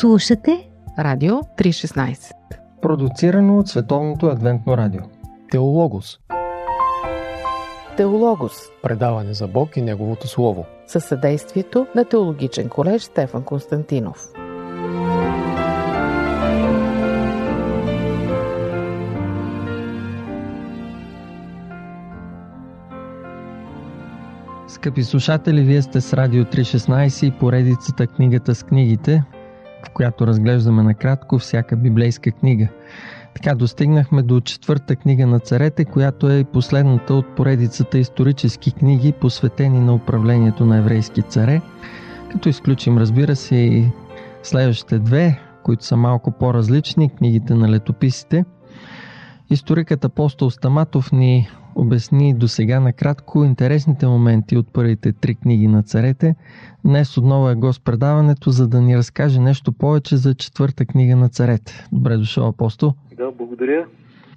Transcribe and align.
Слушате 0.00 0.68
Радио 0.98 1.34
316 1.34 2.32
Продуцирано 2.82 3.58
от 3.58 3.68
Световното 3.68 4.26
адвентно 4.26 4.76
радио. 4.76 5.00
Теологос. 5.50 6.18
Теологос. 7.96 8.52
Предаване 8.82 9.34
за 9.34 9.48
Бог 9.48 9.76
и 9.76 9.82
Неговото 9.82 10.28
Слово. 10.28 10.66
Със 10.86 11.04
съдействието 11.04 11.86
на 11.94 12.04
Теологичен 12.04 12.68
колеж 12.68 13.02
Стефан 13.02 13.42
Константинов. 13.42 14.28
Скъпи 24.68 25.02
слушатели, 25.02 25.62
вие 25.62 25.82
сте 25.82 26.00
с 26.00 26.12
Радио 26.12 26.44
316 26.44 27.24
и 27.24 27.38
поредицата 27.38 28.06
Книгата 28.06 28.54
с 28.54 28.62
книгите, 28.62 29.24
в 29.86 29.90
която 29.90 30.26
разглеждаме 30.26 30.82
накратко 30.82 31.38
всяка 31.38 31.76
библейска 31.76 32.30
книга. 32.30 32.68
Така 33.34 33.54
достигнахме 33.54 34.22
до 34.22 34.40
четвърта 34.40 34.96
книга 34.96 35.26
на 35.26 35.40
царете, 35.40 35.84
която 35.84 36.30
е 36.30 36.44
последната 36.44 37.14
от 37.14 37.36
поредицата 37.36 37.98
исторически 37.98 38.72
книги, 38.72 39.12
посветени 39.12 39.80
на 39.80 39.94
управлението 39.94 40.66
на 40.66 40.76
еврейски 40.76 41.22
царе, 41.22 41.60
като 42.32 42.48
изключим, 42.48 42.98
разбира 42.98 43.36
се, 43.36 43.56
и 43.56 43.88
следващите 44.42 44.98
две, 44.98 45.40
които 45.62 45.84
са 45.84 45.96
малко 45.96 46.30
по-различни, 46.30 47.10
книгите 47.10 47.54
на 47.54 47.70
летописите. 47.70 48.44
Историкът 49.50 50.04
апостол 50.04 50.50
Стаматов 50.50 51.12
ни 51.12 51.48
обясни 51.76 52.34
до 52.34 52.48
сега 52.48 52.80
накратко 52.80 53.44
интересните 53.44 54.06
моменти 54.06 54.56
от 54.56 54.72
първите 54.72 55.12
три 55.12 55.34
книги 55.34 55.68
на 55.68 55.82
царете. 55.82 56.34
Днес 56.84 57.16
отново 57.16 57.50
е 57.50 57.54
гост 57.54 57.84
предаването, 57.84 58.50
за 58.50 58.68
да 58.68 58.80
ни 58.80 58.96
разкаже 58.96 59.40
нещо 59.40 59.72
повече 59.72 60.16
за 60.16 60.34
четвърта 60.34 60.86
книга 60.86 61.16
на 61.16 61.28
царете. 61.28 61.86
Добре 61.92 62.16
дошъл, 62.16 62.48
апостол. 62.48 62.94
Да, 63.16 63.30
благодаря. 63.38 63.86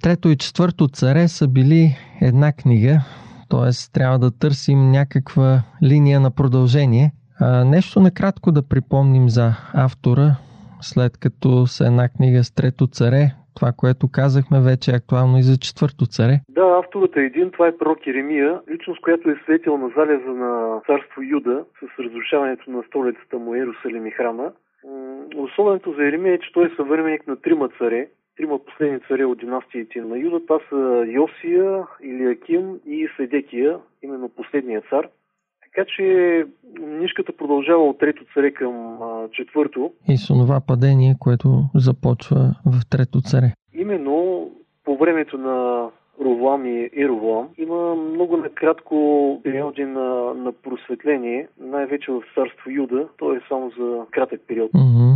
Трето 0.02 0.28
и 0.28 0.36
четвърто 0.36 0.88
царе 0.88 1.28
са 1.28 1.48
били 1.48 1.96
една 2.20 2.52
книга, 2.52 3.02
т.е. 3.48 3.92
трябва 3.92 4.18
да 4.18 4.30
търсим 4.30 4.90
някаква 4.90 5.62
линия 5.82 6.20
на 6.20 6.30
продължение. 6.30 7.12
А, 7.40 7.64
нещо 7.64 8.00
накратко 8.00 8.52
да 8.52 8.62
припомним 8.62 9.28
за 9.28 9.54
автора, 9.72 10.36
след 10.80 11.16
като 11.16 11.66
са 11.66 11.86
една 11.86 12.08
книга 12.08 12.44
с 12.44 12.50
трето 12.50 12.86
царе, 12.86 13.34
това, 13.54 13.72
което 13.76 14.12
казахме, 14.12 14.60
вече 14.60 14.90
е 14.90 14.94
актуално 14.94 15.38
и 15.38 15.42
за 15.42 15.58
четвърто 15.58 16.06
царе. 16.06 16.40
Да, 16.48 16.66
авторът 16.84 17.16
е 17.16 17.20
един, 17.20 17.50
това 17.50 17.66
е 17.66 17.76
пророк 17.76 18.06
Еремия, 18.06 18.60
личност, 18.70 19.00
която 19.00 19.30
е 19.30 19.40
светил 19.44 19.78
на 19.78 19.88
залеза 19.96 20.32
на 20.44 20.80
царство 20.86 21.22
Юда 21.22 21.64
с 21.78 21.98
разрушаването 21.98 22.70
на 22.70 22.82
столицата 22.82 23.38
му 23.38 23.54
Иерусалим 23.54 24.06
и 24.06 24.10
храма. 24.10 24.52
Особеното 25.36 25.92
за 25.92 26.06
Еремия 26.06 26.34
е, 26.34 26.38
че 26.38 26.52
той 26.52 26.66
е 26.66 26.76
съвременник 26.76 27.26
на 27.26 27.36
трима 27.36 27.68
царе, 27.78 28.08
трима 28.36 28.58
последни 28.58 29.00
царе 29.08 29.24
от 29.24 29.38
династиите 29.38 30.00
на 30.00 30.18
Юда. 30.18 30.40
Това 30.46 30.60
са 30.68 31.04
Йосия, 31.06 31.82
Илиаким 32.02 32.80
и 32.86 33.08
Седекия, 33.16 33.78
именно 34.02 34.28
последния 34.28 34.82
цар. 34.90 35.08
Така 35.74 35.86
че 35.96 36.44
нишката 36.80 37.32
продължава 37.38 37.88
от 37.88 37.98
трето 37.98 38.24
царе 38.34 38.50
към 38.50 39.02
а, 39.02 39.28
четвърто. 39.32 39.92
И 40.08 40.16
с 40.16 40.26
това 40.26 40.60
падение, 40.66 41.14
което 41.18 41.64
започва 41.74 42.54
в 42.66 42.80
трето 42.90 43.20
царе. 43.20 43.52
Именно 43.74 44.48
по 44.84 44.96
времето 44.96 45.38
на 45.38 45.86
Ровлам 46.24 46.66
и 46.66 46.90
Еровлам 46.96 47.48
има 47.58 47.94
много 47.94 48.36
накратко 48.36 48.96
периоди 49.44 49.84
на, 49.84 50.34
на 50.34 50.52
просветление, 50.52 51.48
най-вече 51.60 52.12
в 52.12 52.22
царство 52.34 52.70
Юда. 52.70 53.08
То 53.18 53.32
е 53.32 53.40
само 53.48 53.70
за 53.78 53.98
кратък 54.10 54.40
период. 54.48 54.72
Mm-hmm. 54.72 55.14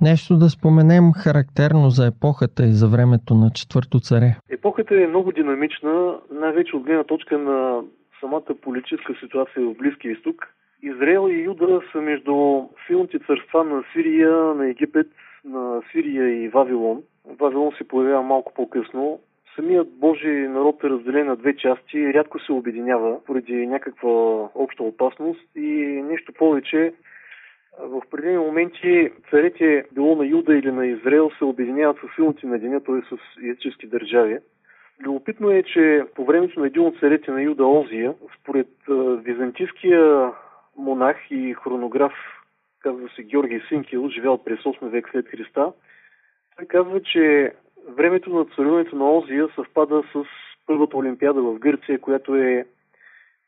Нещо 0.00 0.36
да 0.36 0.48
споменем 0.50 1.12
характерно 1.12 1.90
за 1.90 2.06
епохата 2.06 2.64
и 2.64 2.72
за 2.72 2.88
времето 2.88 3.34
на 3.34 3.50
четвърто 3.50 4.00
царе. 4.00 4.36
Епохата 4.50 4.94
е 4.94 5.06
много 5.06 5.32
динамична, 5.32 6.14
най-вече 6.32 6.76
от 6.76 6.82
гледна 6.82 7.04
точка 7.04 7.38
на 7.38 7.80
самата 8.20 8.54
политическа 8.62 9.14
ситуация 9.20 9.66
в 9.66 9.74
Близкия 9.74 10.12
изток. 10.12 10.54
Израел 10.82 11.28
и 11.28 11.42
Юда 11.42 11.80
са 11.92 12.00
между 12.00 12.62
силните 12.86 13.18
царства 13.18 13.64
на 13.64 13.84
Сирия, 13.92 14.30
на 14.30 14.68
Египет, 14.68 15.06
на 15.44 15.82
Сирия 15.92 16.44
и 16.44 16.48
Вавилон. 16.48 17.02
Вавилон 17.40 17.72
се 17.78 17.88
появява 17.88 18.22
малко 18.22 18.54
по-късно. 18.54 19.20
Самият 19.54 19.88
Божий 19.98 20.48
народ 20.48 20.84
е 20.84 20.90
разделен 20.90 21.26
на 21.26 21.36
две 21.36 21.56
части, 21.56 22.14
рядко 22.14 22.38
се 22.38 22.52
обединява 22.52 23.24
поради 23.24 23.66
някаква 23.66 24.10
обща 24.54 24.82
опасност 24.82 25.56
и 25.56 25.70
нещо 26.04 26.32
повече. 26.32 26.94
В 27.80 27.96
определени 27.96 28.38
моменти 28.38 29.10
царете, 29.30 29.84
било 29.92 30.16
на 30.16 30.26
Юда 30.26 30.56
или 30.56 30.72
на 30.72 30.86
Израел, 30.86 31.30
се 31.38 31.44
обединяват 31.44 31.96
с 31.96 32.14
силните 32.14 32.46
на 32.46 32.58
деня, 32.58 32.80
т.е. 32.80 33.16
с 33.16 33.18
етически 33.50 33.86
държави. 33.86 34.38
Любопитно 35.02 35.50
е, 35.50 35.62
че 35.62 36.04
по 36.14 36.24
времето 36.24 36.60
на 36.60 36.66
един 36.66 36.82
от 36.82 36.98
царете 37.00 37.30
на 37.30 37.42
Юда 37.42 37.66
Озия, 37.66 38.14
според 38.40 38.68
византийския 39.24 40.32
монах 40.76 41.16
и 41.30 41.54
хронограф, 41.54 42.12
казва 42.80 43.08
се 43.16 43.22
Георгий 43.22 43.60
Синкил, 43.68 44.08
живял 44.08 44.44
през 44.44 44.58
8 44.60 44.88
век 44.88 45.08
след 45.10 45.28
Христа, 45.28 45.72
той 46.56 46.66
казва, 46.66 47.02
че 47.02 47.52
времето 47.88 48.30
на 48.30 48.44
царуването 48.44 48.96
на 48.96 49.10
Озия 49.10 49.48
съвпада 49.54 50.02
с 50.12 50.24
първата 50.66 50.96
олимпиада 50.96 51.42
в 51.42 51.58
Гърция, 51.58 52.00
която 52.00 52.34
е 52.34 52.66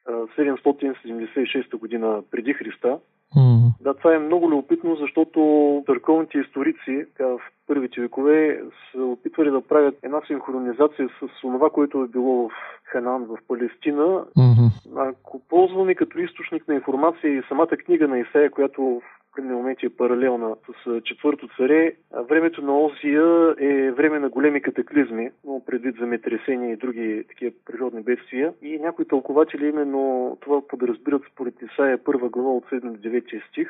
776 0.08 1.76
година 1.76 2.22
преди 2.30 2.52
Христа. 2.52 2.98
Mm. 3.36 3.70
Да, 3.80 3.94
това 3.94 4.14
е 4.14 4.18
много 4.18 4.50
любопитно, 4.50 4.96
защото 4.96 5.40
църковните 5.86 6.38
историци 6.38 7.04
в 7.20 7.40
първите 7.66 8.00
векове 8.00 8.62
са 8.92 9.04
опитвали 9.04 9.50
да 9.50 9.60
правят 9.60 9.94
една 10.02 10.20
синхронизация 10.26 11.08
с 11.08 11.40
това, 11.40 11.70
което 11.70 12.02
е 12.02 12.08
било 12.08 12.48
в 12.48 12.52
Ханан, 12.84 13.24
в 13.24 13.38
Палестина. 13.48 14.24
Mm-hmm. 14.38 14.70
Ако 14.96 15.40
ползваме 15.48 15.94
като 15.94 16.18
източник 16.18 16.68
на 16.68 16.74
информация 16.74 17.38
и 17.38 17.42
самата 17.48 17.66
книга 17.66 18.08
на 18.08 18.18
Исаия, 18.18 18.50
която 18.50 19.02
предния 19.36 19.56
момент 19.56 19.82
е 19.82 19.96
паралелна 19.96 20.56
с 20.84 21.00
четвърто 21.00 21.48
царе, 21.56 21.92
времето 22.30 22.62
на 22.62 22.78
Озия 22.78 23.54
е 23.58 23.90
време 23.90 24.18
на 24.18 24.28
големи 24.28 24.62
катаклизми, 24.62 25.30
но 25.44 25.62
предвид 25.66 25.96
земетресения 25.96 26.72
и 26.72 26.76
други 26.76 27.24
такива 27.28 27.52
природни 27.66 28.02
бедствия. 28.02 28.52
И 28.62 28.78
някои 28.78 29.04
тълкователи 29.04 29.68
именно 29.68 30.36
това 30.40 30.68
подразбират 30.68 31.22
според 31.32 31.54
Исаия 31.62 32.04
първа 32.04 32.28
глава 32.28 32.50
от 32.50 32.64
7 32.64 32.80
до 32.80 33.08
9 33.08 33.48
стих. 33.48 33.68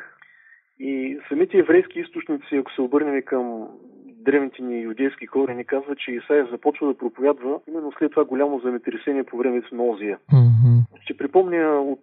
И 0.78 1.18
самите 1.28 1.58
еврейски 1.58 2.00
източници, 2.00 2.56
ако 2.56 2.72
се 2.72 2.82
обърнем 2.82 3.22
към 3.22 3.68
древните 4.06 4.62
ни 4.62 4.82
юдейски 4.82 5.26
корени, 5.26 5.64
казват, 5.64 5.98
че 5.98 6.12
Исаия 6.12 6.46
започва 6.50 6.86
да 6.86 6.98
проповядва 6.98 7.60
именно 7.68 7.92
след 7.98 8.10
това 8.10 8.24
голямо 8.24 8.60
земетресение 8.60 9.24
по 9.24 9.36
времето 9.36 9.74
на 9.74 9.82
Озия. 9.82 10.18
Mm-hmm. 10.32 11.02
Ще 11.02 11.16
припомня 11.16 11.80
от 11.80 12.00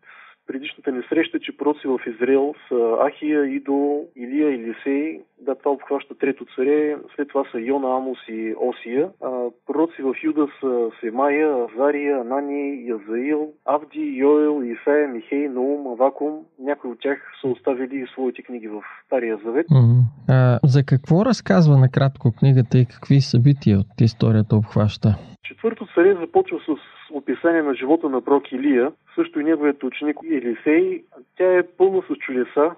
предишната 0.47 0.91
ни 0.91 1.01
среща, 1.09 1.39
че 1.39 1.57
пророци 1.57 1.87
в 1.87 1.99
Израел 2.07 2.55
са 2.67 2.97
Ахия, 3.05 3.45
Идо, 3.45 4.05
Илия, 4.15 4.49
Илисей. 4.55 5.21
Да, 5.41 5.55
това 5.55 5.71
обхваща 5.71 6.15
трето 6.15 6.45
царе. 6.55 6.97
След 7.15 7.27
това 7.27 7.43
са 7.51 7.59
Йона, 7.59 7.97
Амос 7.97 8.17
и 8.27 8.55
Осия. 8.59 9.09
А, 9.23 9.29
пророци 9.67 10.01
в 10.01 10.15
Юда 10.23 10.47
са 10.59 10.89
Семая, 10.99 11.65
Азария, 11.65 12.21
Анани, 12.21 12.87
Язаил, 12.87 13.53
Авди, 13.65 14.13
Йоел, 14.17 14.63
Исаия, 14.63 15.07
Михей, 15.07 15.49
Наум, 15.49 15.87
Авакум. 15.87 16.33
Някои 16.59 16.91
от 16.91 16.99
тях 16.99 17.31
са 17.41 17.47
оставили 17.47 18.07
своите 18.13 18.41
книги 18.41 18.67
в 18.67 18.81
Стария 19.05 19.37
Завет. 19.45 19.67
Mm-hmm. 19.67 20.01
А, 20.29 20.59
за 20.63 20.83
какво 20.85 21.25
разказва 21.25 21.77
накратко 21.77 22.31
книгата 22.39 22.77
и 22.77 22.85
какви 22.85 23.21
събития 23.21 23.79
от 23.79 24.01
историята 24.01 24.55
обхваща? 24.55 25.15
Четвърто 25.43 25.87
царе 25.95 26.15
започва 26.21 26.59
с 26.59 26.96
описание 27.11 27.61
на 27.61 27.73
живота 27.73 28.09
на 28.09 28.21
пророк 28.21 28.51
Илия, 28.51 28.91
също 29.15 29.39
и 29.39 29.43
неговият 29.43 29.83
ученик 29.83 30.17
Елисей. 30.31 31.03
Тя 31.37 31.57
е 31.57 31.63
пълна 31.63 32.01
с 32.01 32.15
чудеса. 32.15 32.71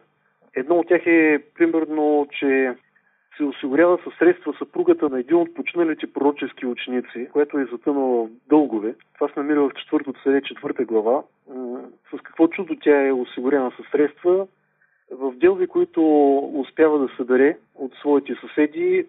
Едно 0.55 0.75
от 0.75 0.87
тях 0.87 1.01
е 1.05 1.43
примерно, 1.55 2.27
че 2.39 2.75
се 3.37 3.43
осигурява 3.43 3.99
със 4.03 4.13
средства 4.17 4.53
съпругата 4.57 5.09
на 5.09 5.19
един 5.19 5.37
от 5.37 5.53
починалите 5.53 6.13
пророчески 6.13 6.65
ученици, 6.65 7.27
което 7.33 7.59
е 7.59 7.67
затънала 7.71 8.25
в 8.25 8.29
дългове. 8.49 8.95
Това 9.13 9.27
се 9.27 9.39
намира 9.39 9.61
в 9.61 9.71
четвърто 9.73 10.13
царе, 10.23 10.41
четвърта 10.41 10.85
глава. 10.85 11.23
С 12.13 12.21
какво 12.23 12.47
чудо 12.47 12.75
тя 12.81 13.07
е 13.07 13.11
осигурена 13.11 13.71
със 13.77 13.85
средства? 13.91 14.47
В 15.11 15.33
делви, 15.35 15.67
които 15.67 16.01
успява 16.53 16.99
да 16.99 17.09
събере 17.17 17.57
от 17.75 17.93
своите 17.93 18.35
съседи, 18.41 19.05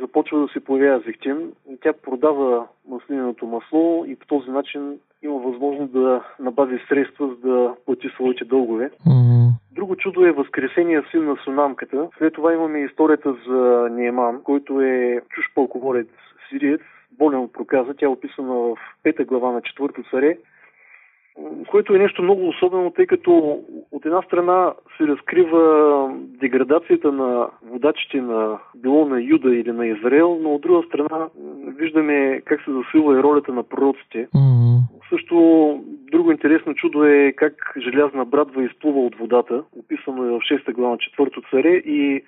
започва 0.00 0.40
да 0.40 0.48
се 0.48 0.60
появява 0.60 1.02
зехтин. 1.06 1.52
Тя 1.82 1.92
продава 1.92 2.66
маслиненото 2.88 3.46
масло 3.46 4.04
и 4.08 4.16
по 4.16 4.26
този 4.26 4.50
начин 4.50 4.98
има 5.22 5.38
възможност 5.38 5.92
да 5.92 6.24
набави 6.40 6.78
средства, 6.88 7.28
за 7.28 7.50
да 7.50 7.74
плати 7.86 8.08
своите 8.08 8.44
дългове. 8.44 8.90
Mm-hmm. 9.06 9.48
Друго 9.72 9.96
чудо 9.96 10.24
е 10.24 10.32
Възкресения 10.32 11.04
син 11.10 11.24
на 11.24 11.36
сунамката. 11.44 12.08
След 12.18 12.34
това 12.34 12.52
имаме 12.52 12.78
историята 12.78 13.36
за 13.48 13.88
Нееман, 13.90 14.42
който 14.42 14.80
е 14.80 15.20
чуж 15.28 15.44
пълководец 15.54 16.08
сириец, 16.48 16.80
болен 17.18 17.40
от 17.40 17.52
проказа. 17.52 17.94
Тя 17.94 18.06
е 18.06 18.08
описана 18.08 18.54
в 18.54 18.76
пета 19.02 19.24
глава 19.24 19.52
на 19.52 19.62
четвърто 19.62 20.02
царе 20.10 20.38
което 21.68 21.94
е 21.94 21.98
нещо 21.98 22.22
много 22.22 22.48
особено, 22.48 22.90
тъй 22.90 23.06
като 23.06 23.60
от 23.92 24.06
една 24.06 24.22
страна 24.22 24.74
се 24.96 25.06
разкрива 25.06 26.14
деградацията 26.18 27.12
на 27.12 27.48
водачите 27.62 28.20
на 28.20 28.58
било 28.76 29.06
на 29.06 29.22
Юда 29.22 29.56
или 29.56 29.72
на 29.72 29.86
Израел, 29.86 30.38
но 30.42 30.54
от 30.54 30.62
друга 30.62 30.86
страна 30.86 31.28
виждаме 31.66 32.42
как 32.44 32.60
се 32.64 32.70
засилва 32.72 33.18
и 33.18 33.22
ролята 33.22 33.52
на 33.52 33.62
пророците. 33.62 34.28
Mm-hmm. 34.34 34.76
Също 35.08 35.36
друго 36.12 36.32
интересно 36.32 36.74
чудо 36.74 37.04
е 37.04 37.32
как 37.36 37.72
желязна 37.78 38.24
брадва 38.24 38.64
изплува 38.64 39.00
от 39.00 39.14
водата. 39.14 39.62
Описано 39.78 40.24
е 40.24 40.28
в 40.28 40.40
6 40.40 40.72
глава 40.72 40.90
на 40.90 40.96
4 40.96 41.50
царе 41.50 41.70
и 41.70 42.24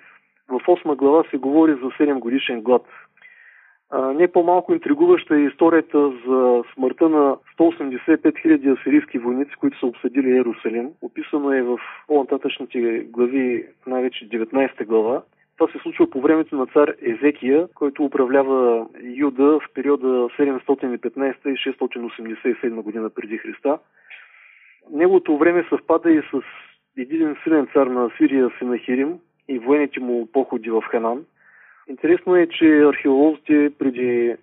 в 0.49 0.59
8 0.59 0.95
глава 0.95 1.23
се 1.31 1.37
говори 1.37 1.71
за 1.71 2.05
7 2.05 2.19
годишен 2.19 2.61
глад. 2.61 2.85
Не 3.93 4.27
по-малко 4.27 4.73
интригуваща 4.73 5.35
е 5.35 5.43
историята 5.43 6.11
за 6.27 6.63
смъртта 6.73 7.09
на 7.09 7.37
185 7.59 8.21
000 8.21 8.79
асирийски 8.79 9.17
войници, 9.17 9.51
които 9.59 9.79
са 9.79 9.85
обсъдили 9.85 10.29
Иерусалим. 10.29 10.89
Описано 11.01 11.53
е 11.53 11.61
в 11.61 11.79
по-нататъчните 12.07 12.79
глави, 12.99 13.65
най-вече 13.87 14.29
19 14.29 14.85
глава. 14.85 15.21
Това 15.57 15.71
се 15.71 15.79
случва 15.79 16.09
по 16.09 16.21
времето 16.21 16.55
на 16.55 16.65
цар 16.65 16.93
Езекия, 17.01 17.67
който 17.75 18.05
управлява 18.05 18.87
Юда 19.03 19.59
в 19.59 19.73
периода 19.73 20.07
715 20.07 21.35
и 21.45 21.73
687 21.73 22.81
година 22.81 23.09
преди 23.09 23.37
Христа. 23.37 23.79
Неговото 24.91 25.37
време 25.37 25.65
съвпада 25.69 26.11
и 26.11 26.21
с 26.21 26.41
един 26.97 27.35
силен 27.43 27.67
цар 27.73 27.87
на 27.87 28.11
Сирия 28.17 28.49
Синахирим 28.59 29.19
и 29.47 29.59
военните 29.59 29.99
му 29.99 30.27
походи 30.33 30.69
в 30.69 30.81
Ханан– 30.81 31.25
Интересно 31.89 32.35
е, 32.35 32.47
че 32.47 32.65
археолозите 32.65 33.71
преди 33.79 34.35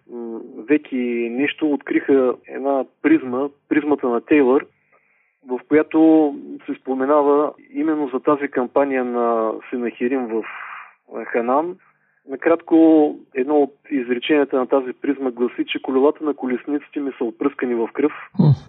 веки 0.68 1.28
нещо 1.30 1.72
откриха 1.72 2.34
една 2.48 2.84
призма, 3.02 3.48
призмата 3.68 4.08
на 4.08 4.20
Тейлър, 4.20 4.66
в 5.48 5.60
която 5.68 6.34
се 6.66 6.74
споменава 6.80 7.52
именно 7.72 8.08
за 8.08 8.20
тази 8.20 8.48
кампания 8.48 9.04
на 9.04 9.52
Сенахирим 9.70 10.26
в 10.26 10.44
Ханан. 11.24 11.76
Накратко, 12.28 12.76
едно 13.34 13.54
от 13.54 13.74
изреченията 13.90 14.56
на 14.56 14.66
тази 14.66 14.92
призма 14.92 15.30
гласи, 15.30 15.64
че 15.66 15.82
колелата 15.82 16.24
на 16.24 16.34
колесниците 16.34 17.00
ми 17.00 17.12
са 17.18 17.24
опръскани 17.24 17.74
в 17.74 17.88
кръв. 17.92 18.12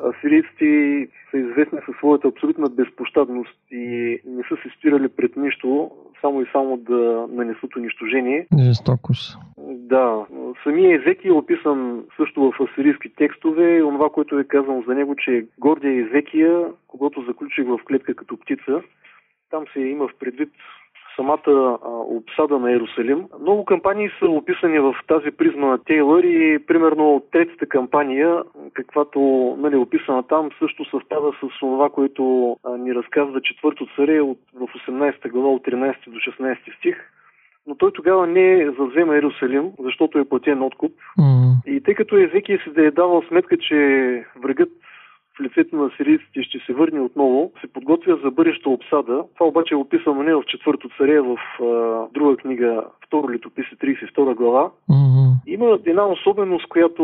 А 0.03 0.13
сирийците 0.21 1.07
са 1.31 1.37
известни 1.37 1.79
със 1.85 1.95
своята 1.95 2.27
абсолютна 2.27 2.69
безпощадност 2.69 3.57
и 3.71 4.19
не 4.25 4.43
са 4.43 4.55
се 4.63 4.77
спирали 4.77 5.07
пред 5.07 5.37
нищо, 5.37 5.91
само 6.21 6.41
и 6.41 6.45
само 6.51 6.77
да 6.77 7.27
нанесат 7.29 7.75
унищожение. 7.75 8.47
Жестокост. 8.59 9.37
Да. 9.67 10.25
Самия 10.63 10.99
Езеки 10.99 11.27
е 11.27 11.31
описан 11.31 12.03
също 12.17 12.41
в 12.41 12.63
асирийски 12.63 13.09
текстове. 13.15 13.83
Онова, 13.83 14.09
което 14.09 14.39
е 14.39 14.43
казано 14.43 14.83
за 14.87 14.93
него, 14.93 15.15
че 15.15 15.45
гордия 15.59 16.07
Езекия, 16.07 16.65
когато 16.87 17.21
заключих 17.21 17.65
в 17.67 17.79
клетка 17.87 18.13
като 18.13 18.37
птица, 18.37 18.81
там 19.49 19.63
се 19.73 19.79
има 19.79 20.07
в 20.07 20.11
предвид 20.19 20.49
самата 21.17 21.47
а, 21.47 21.77
обсада 21.89 22.59
на 22.59 22.71
Иерусалим. 22.71 23.25
Много 23.41 23.65
кампании 23.65 24.09
са 24.19 24.25
описани 24.25 24.79
в 24.79 24.95
тази 25.07 25.31
призма 25.31 25.67
на 25.67 25.77
Тейлър 25.77 26.23
и 26.23 26.59
примерно 26.67 27.23
третата 27.31 27.65
кампания, 27.65 28.43
каквато 28.73 29.19
нали, 29.59 29.75
е 29.75 29.79
описана 29.79 30.23
там, 30.23 30.49
също 30.59 30.85
съвпада 30.85 31.31
с 31.41 31.59
това, 31.59 31.89
което 31.89 32.55
а, 32.63 32.77
ни 32.77 32.95
разказва 32.95 33.41
четвърто 33.41 33.87
царе 33.95 34.21
от, 34.21 34.39
в 34.53 34.67
18 34.89 35.29
глава 35.29 35.49
от 35.49 35.65
13 35.65 35.95
до 36.07 36.17
16 36.17 36.77
стих. 36.77 36.97
Но 37.67 37.75
той 37.75 37.91
тогава 37.93 38.27
не 38.27 38.71
завзема 38.79 39.13
Иерусалим, 39.15 39.71
защото 39.79 40.19
е 40.19 40.25
платен 40.25 40.61
откуп. 40.61 40.91
Mm. 41.19 41.65
И 41.65 41.81
тъй 41.81 41.93
като 41.93 42.17
Езекия 42.17 42.59
си 42.63 42.69
да 42.69 42.85
е 42.85 42.91
давал 42.91 43.23
сметка, 43.27 43.57
че 43.57 43.75
врагът 44.43 44.69
в 45.37 45.43
лицето 45.43 45.75
на 45.75 45.89
сирийците 45.97 46.43
ще 46.43 46.59
се 46.65 46.73
върне 46.73 46.99
отново, 46.99 47.51
се 47.61 47.73
подготвя 47.73 48.19
за 48.23 48.31
бъдеща 48.31 48.69
обсада. 48.69 49.23
Това 49.33 49.47
обаче 49.47 49.73
е 49.73 49.77
описано 49.77 50.23
не 50.23 50.35
в 50.35 50.43
четвърто 50.47 50.89
царе, 50.97 51.21
в 51.21 51.37
а, 51.61 51.65
друга 52.13 52.37
книга, 52.37 52.83
второ 53.07 53.29
летописи, 53.29 53.75
32 53.75 54.35
глава. 54.35 54.71
Mm-hmm. 54.89 55.27
Има 55.47 55.79
една 55.85 56.07
особеност, 56.07 56.67
която 56.67 57.03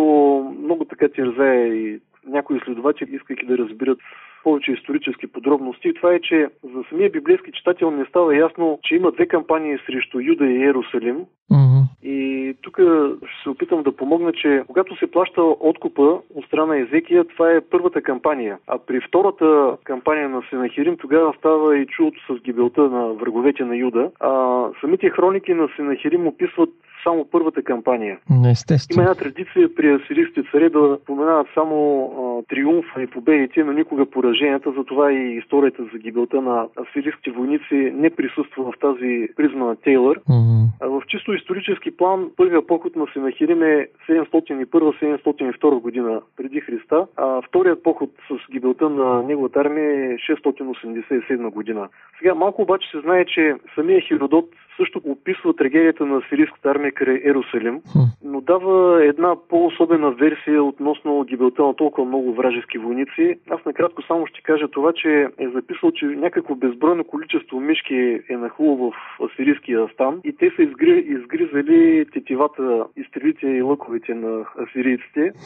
много 0.63 0.85
така 0.85 1.09
тързае 1.09 1.67
и 1.67 1.99
някои 2.27 2.57
изследователи, 2.57 3.15
искайки 3.15 3.45
да 3.45 3.57
разберат 3.57 3.99
повече 4.43 4.71
исторически 4.71 5.27
подробности. 5.27 5.93
Това 5.93 6.13
е, 6.13 6.19
че 6.19 6.47
за 6.63 6.83
самия 6.89 7.09
библейски 7.09 7.51
читател 7.51 7.91
не 7.91 8.05
става 8.05 8.37
ясно, 8.37 8.79
че 8.83 8.95
има 8.95 9.11
две 9.11 9.27
кампании 9.27 9.77
срещу 9.85 10.19
Юда 10.19 10.45
и 10.45 10.57
Иерусалим. 10.57 11.17
Mm-hmm. 11.51 11.82
И 12.03 12.53
тук 12.61 12.79
ще 13.25 13.43
се 13.43 13.49
опитам 13.49 13.83
да 13.83 13.95
помогна, 13.95 14.33
че 14.33 14.63
когато 14.67 14.95
се 14.95 15.11
плаща 15.11 15.41
откупа 15.41 16.19
от 16.35 16.45
страна 16.45 16.77
Езекия, 16.77 17.23
това 17.23 17.51
е 17.51 17.61
първата 17.61 18.01
кампания. 18.01 18.57
А 18.67 18.77
при 18.77 19.01
втората 19.01 19.77
кампания 19.83 20.29
на 20.29 20.41
Сенахирим, 20.49 20.97
тогава 20.97 21.33
става 21.37 21.77
и 21.77 21.85
чудото 21.85 22.19
с 22.29 22.41
гибелта 22.41 22.81
на 22.81 23.13
враговете 23.13 23.65
на 23.65 23.75
Юда. 23.75 24.11
А 24.19 24.63
самите 24.81 25.09
хроники 25.09 25.53
на 25.53 25.69
Сенахирим 25.75 26.27
описват 26.27 26.69
само 27.03 27.25
първата 27.31 27.63
кампания. 27.63 28.17
Естествено. 28.51 29.01
Има 29.01 29.11
една 29.11 29.23
традиция 29.23 29.75
при 29.75 29.93
асирийските 29.93 30.49
царе 30.51 30.69
да 30.69 30.97
споменават 31.03 31.47
само 31.53 32.05
а, 32.05 32.43
триумфа 32.49 33.01
и 33.01 33.07
победите, 33.07 33.63
но 33.63 33.71
никога 33.71 34.05
пораженията. 34.05 34.73
Затова 34.77 35.11
и 35.11 35.37
историята 35.37 35.83
за 35.93 35.99
гибелта 35.99 36.41
на 36.41 36.65
асирийските 36.81 37.31
войници 37.31 37.91
не 37.95 38.09
присъства 38.09 38.63
в 38.63 38.79
тази 38.79 39.27
призма 39.35 39.65
на 39.65 39.75
Тейлър. 39.75 40.19
Mm-hmm. 40.19 40.63
А 40.81 40.87
в 40.87 41.01
чисто 41.07 41.33
исторически 41.33 41.97
план 41.97 42.29
първия 42.37 42.67
поход 42.67 42.95
на 42.95 43.05
Сенахирим 43.13 43.63
е 43.63 43.87
701-702 44.09 45.79
година 45.81 46.21
преди 46.37 46.59
Христа, 46.59 47.07
а 47.17 47.41
вторият 47.41 47.83
поход 47.83 48.09
с 48.29 48.51
гибелта 48.51 48.89
на 48.89 49.23
неговата 49.23 49.59
армия 49.59 50.13
е 50.13 50.17
687 50.17 51.49
година. 51.49 51.89
Сега 52.19 52.35
малко 52.35 52.61
обаче 52.61 52.89
се 52.91 52.99
знае, 52.99 53.25
че 53.25 53.55
самия 53.75 54.01
Хиродот 54.01 54.49
също 54.77 55.01
описва 55.05 55.55
трагедията 55.55 56.05
на 56.05 56.21
сирийската 56.29 56.69
армия 56.69 56.91
край 56.93 57.21
Ерусалим, 57.25 57.81
но 58.23 58.41
дава 58.41 59.05
една 59.05 59.35
по-особена 59.49 60.11
версия 60.11 60.63
относно 60.63 61.23
гибелта 61.23 61.63
на 61.63 61.75
толкова 61.75 62.07
много 62.07 62.33
вражески 62.33 62.77
войници. 62.77 63.35
Аз 63.49 63.65
накратко 63.65 64.01
само 64.01 64.27
ще 64.27 64.41
кажа 64.41 64.67
това, 64.67 64.93
че 64.93 65.27
е 65.39 65.49
записал, 65.49 65.91
че 65.91 66.05
някакво 66.05 66.55
безбройно 66.55 67.03
количество 67.03 67.59
мишки 67.59 68.19
е 68.29 68.37
нахлуло 68.37 68.91
в 68.91 68.93
асирийския 69.25 69.87
стан 69.93 70.21
и 70.23 70.35
те 70.37 70.51
са 70.55 70.63
изгри... 70.63 71.05
изгризали 71.07 72.05
тетивата, 72.13 72.85
изстрелите 72.97 73.47
и 73.47 73.61
лъковете 73.61 74.13
на 74.13 74.45
асирийците. 74.63 75.31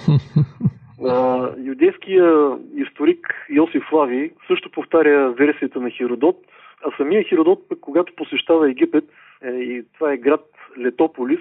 Uh, 1.02 1.54
юдейския 1.64 2.58
историк 2.76 3.34
Йосиф 3.50 3.92
Лави 3.94 4.32
също 4.48 4.72
повтаря 4.72 5.32
версията 5.32 5.80
на 5.80 5.90
Хиродот, 5.90 6.38
а 6.86 6.98
самия 6.98 7.24
Хиродот, 7.24 7.60
когато 7.82 8.14
посещава 8.16 8.70
Египет, 8.70 9.04
е, 9.42 9.50
и 9.50 9.84
това 9.94 10.14
е 10.14 10.18
град 10.18 10.46
Летополис, 10.80 11.40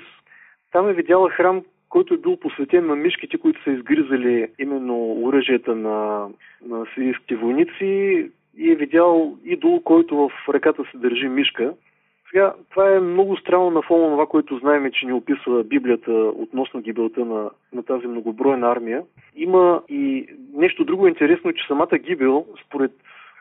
там 0.73 0.89
е 0.89 0.93
видяла 0.93 1.31
храм, 1.31 1.63
който 1.89 2.15
е 2.15 2.19
бил 2.19 2.37
посветен 2.37 2.87
на 2.87 2.97
мишките, 2.97 3.39
които 3.39 3.63
са 3.63 3.71
изгризали 3.71 4.49
именно 4.59 5.23
оръжията 5.23 5.75
на, 5.75 6.29
на 6.67 6.87
сирийските 6.95 7.37
войници 7.37 7.85
и 8.59 8.71
е 8.71 8.75
видял 8.75 9.37
идол, 9.45 9.81
който 9.81 10.17
в 10.17 10.49
ръката 10.49 10.83
се 10.91 10.99
държи 10.99 11.29
мишка. 11.29 11.75
Сега, 12.31 12.55
това 12.71 12.95
е 12.95 13.01
много 13.01 13.37
странно 13.37 13.71
на 13.71 13.83
фона 13.83 14.05
на 14.05 14.11
това, 14.11 14.27
което 14.27 14.59
знаем, 14.59 14.91
че 14.93 15.07
ни 15.07 15.13
описва 15.13 15.65
Библията 15.65 16.13
относно 16.13 16.81
гибелта 16.81 17.25
на, 17.25 17.51
на 17.73 17.83
тази 17.83 18.07
многобройна 18.07 18.71
армия. 18.71 19.03
Има 19.37 19.83
и 19.89 20.27
нещо 20.55 20.85
друго 20.85 21.07
интересно, 21.07 21.53
че 21.53 21.67
самата 21.67 21.99
гибел, 21.99 22.47
според 22.67 22.93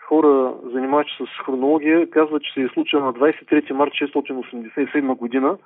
хора, 0.08 0.54
занимаващи 0.64 1.14
с 1.24 1.46
хронология, 1.46 2.10
казват, 2.10 2.44
че 2.44 2.54
се 2.54 2.62
е 2.62 2.68
случила 2.74 3.06
на 3.06 3.14
23 3.14 3.72
март 3.72 3.92
687 3.92 5.16
година, 5.16 5.58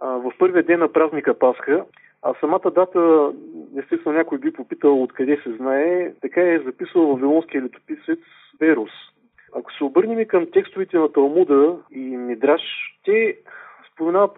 а, 0.00 0.06
в 0.06 0.32
първия 0.38 0.62
ден 0.62 0.80
на 0.80 0.92
празника 0.92 1.38
Пасха, 1.38 1.84
а 2.22 2.34
самата 2.40 2.70
дата, 2.74 3.32
естествено 3.78 4.16
някой 4.16 4.38
би 4.38 4.52
попитал 4.52 5.02
откъде 5.02 5.40
се 5.42 5.52
знае, 5.52 6.12
така 6.20 6.40
е 6.42 6.58
записал 6.58 7.06
Вавилонския 7.06 7.62
летописец 7.62 8.18
Берус. 8.58 8.90
Ако 9.56 9.72
се 9.72 9.84
обърнем 9.84 10.26
към 10.26 10.46
текстовете 10.52 10.98
на 10.98 11.12
Талмуда 11.12 11.76
и 11.90 12.16
Мидраш, 12.16 12.62
те 13.04 13.36
споменава 13.96 14.28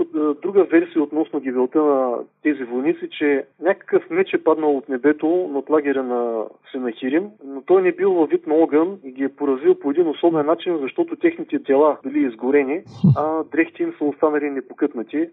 друга 0.42 0.64
версия 0.64 1.02
относно 1.02 1.40
гибелта 1.40 1.82
на 1.82 2.18
тези 2.42 2.64
войници, 2.64 3.08
че 3.10 3.44
някакъв 3.62 4.10
меч 4.10 4.34
е 4.34 4.44
паднал 4.44 4.76
от 4.76 4.88
небето 4.88 5.50
над 5.52 5.70
лагеря 5.70 6.02
на 6.02 6.44
Сенахирим, 6.72 7.28
но 7.44 7.62
той 7.62 7.82
не 7.82 7.92
бил 7.92 8.12
във 8.12 8.30
вид 8.30 8.46
на 8.46 8.54
огън 8.54 8.98
и 9.04 9.12
ги 9.12 9.24
е 9.24 9.28
поразил 9.28 9.74
по 9.74 9.90
един 9.90 10.08
особен 10.08 10.46
начин, 10.46 10.78
защото 10.80 11.16
техните 11.16 11.62
тела 11.62 11.96
били 12.02 12.26
изгорени, 12.26 12.82
а 13.16 13.44
дрехите 13.52 13.82
им 13.82 13.94
са 13.98 14.04
останали 14.04 14.50
непокътнати. 14.50 15.28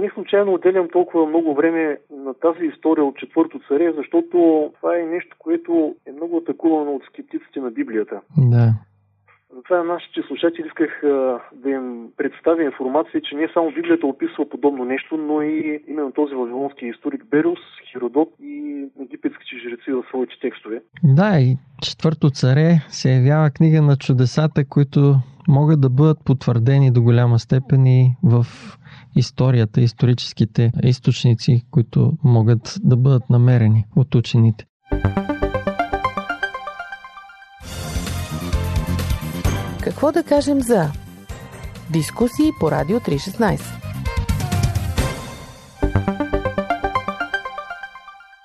Не 0.00 0.10
случайно 0.14 0.54
отделям 0.54 0.88
толкова 0.88 1.26
много 1.26 1.54
време 1.54 1.98
на 2.10 2.34
тази 2.34 2.64
история 2.64 3.04
от 3.04 3.16
четвърто 3.16 3.60
царе, 3.68 3.92
защото 3.96 4.70
това 4.76 4.98
е 4.98 5.02
нещо, 5.02 5.36
което 5.38 5.94
е 6.06 6.12
много 6.12 6.36
атакувано 6.36 6.94
от 6.94 7.02
скептиците 7.04 7.60
на 7.60 7.70
Библията. 7.70 8.20
Да. 8.38 8.72
Затова 9.56 9.76
на 9.76 9.84
нашите 9.84 10.22
слушатели 10.22 10.66
исках 10.66 11.04
а, 11.04 11.40
да 11.52 11.70
им 11.70 12.08
представя 12.16 12.64
информация, 12.64 13.20
че 13.20 13.34
не 13.34 13.48
само 13.54 13.70
Библията 13.70 14.06
описва 14.06 14.48
подобно 14.48 14.84
нещо, 14.84 15.16
но 15.16 15.42
и 15.42 15.84
именно 15.88 16.12
този 16.12 16.34
вавилонски 16.34 16.86
историк 16.86 17.24
Берус, 17.30 17.58
Хиродот 17.92 18.28
и 18.42 18.84
египетските 19.00 19.56
жреци 19.62 19.92
в 19.92 20.04
своите 20.08 20.34
текстове. 20.40 20.82
Да, 21.04 21.40
и 21.40 21.56
четвърто 21.82 22.30
царе 22.30 22.68
се 22.88 23.14
явява 23.14 23.50
книга 23.50 23.82
на 23.82 23.96
чудесата, 23.96 24.64
които 24.68 25.14
могат 25.48 25.80
да 25.80 25.90
бъдат 25.90 26.18
потвърдени 26.24 26.92
до 26.92 27.02
голяма 27.02 27.38
степен 27.38 27.86
и 27.86 28.16
в 28.24 28.44
историята, 29.16 29.80
историческите 29.80 30.70
източници, 30.84 31.62
които 31.70 32.12
могат 32.24 32.74
да 32.84 32.96
бъдат 32.96 33.30
намерени 33.30 33.84
от 33.96 34.14
учените. 34.14 34.64
Какво 39.88 40.12
да 40.12 40.22
кажем 40.22 40.60
за 40.60 40.82
дискусии 41.92 42.50
по 42.60 42.70
Радио 42.70 42.96
316? 42.96 43.60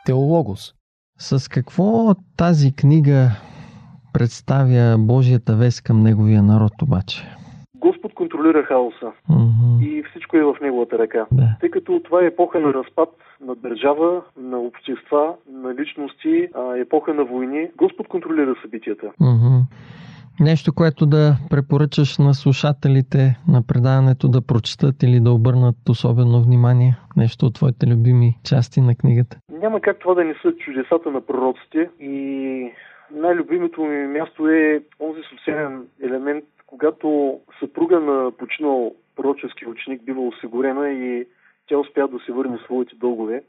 Теологос. 0.06 0.74
С 1.20 1.50
какво 1.50 2.16
тази 2.38 2.76
книга 2.76 3.30
представя 4.14 4.98
Божията 5.00 5.56
вест 5.56 5.84
към 5.84 6.00
неговия 6.04 6.44
народ 6.44 6.72
обаче? 6.82 7.24
Господ 7.76 8.14
контролира 8.14 8.64
хаоса 8.64 9.12
Мгм. 9.30 9.82
и 9.82 10.04
всичко 10.10 10.38
е 10.38 10.44
в 10.44 10.56
неговата 10.62 10.98
ръка. 10.98 11.26
Да. 11.32 11.56
Тъй 11.60 11.70
като 11.70 12.02
това 12.06 12.22
е 12.24 12.26
епоха 12.26 12.60
на 12.60 12.74
разпад 12.74 13.10
на 13.46 13.56
държава, 13.56 14.22
на 14.38 14.58
общества, 14.60 15.34
на 15.52 15.76
личности, 15.76 16.48
а, 16.56 16.78
епоха 16.78 17.14
на 17.14 17.24
войни, 17.26 17.68
Господ 17.78 18.08
контролира 18.08 18.56
събитията. 18.62 19.12
Мгм. 19.20 19.60
Нещо, 20.40 20.74
което 20.74 21.06
да 21.06 21.36
препоръчаш 21.50 22.18
на 22.18 22.34
слушателите 22.34 23.38
на 23.48 23.62
предаването 23.68 24.28
да 24.28 24.42
прочитат 24.42 25.04
или 25.04 25.20
да 25.20 25.32
обърнат 25.32 25.75
особено 25.90 26.42
внимание? 26.42 26.96
Нещо 27.18 27.46
от 27.46 27.56
твоите 27.56 27.88
любими 27.88 28.38
части 28.44 28.82
на 28.82 28.96
книгата? 28.96 29.38
Няма 29.52 29.82
как 29.82 30.00
това 30.00 30.13
да 30.13 30.24
не 30.24 30.36
са 30.42 30.52
чудесата 30.52 31.12
на 31.12 31.22
пророците 31.22 31.90
и 32.00 32.72
най-любимото 33.12 33.82
ми 33.82 34.08
място 34.08 34.48
е 34.48 34.84
онзи 35.00 35.22
социален 35.30 35.88
елемент, 36.04 36.46
когато 36.68 37.40
съпруга 37.60 38.00
на 38.00 38.32
починал 38.32 38.96
пророчески 39.16 39.66
ученик 39.66 40.04
бива 40.04 40.28
осигурена 40.28 40.90
и 40.90 41.25
тя 41.68 41.78
успя 41.78 42.08
да 42.08 42.20
се 42.25 42.32
върне 42.32 42.58
своите 42.66 42.96
дългове. 42.96 43.44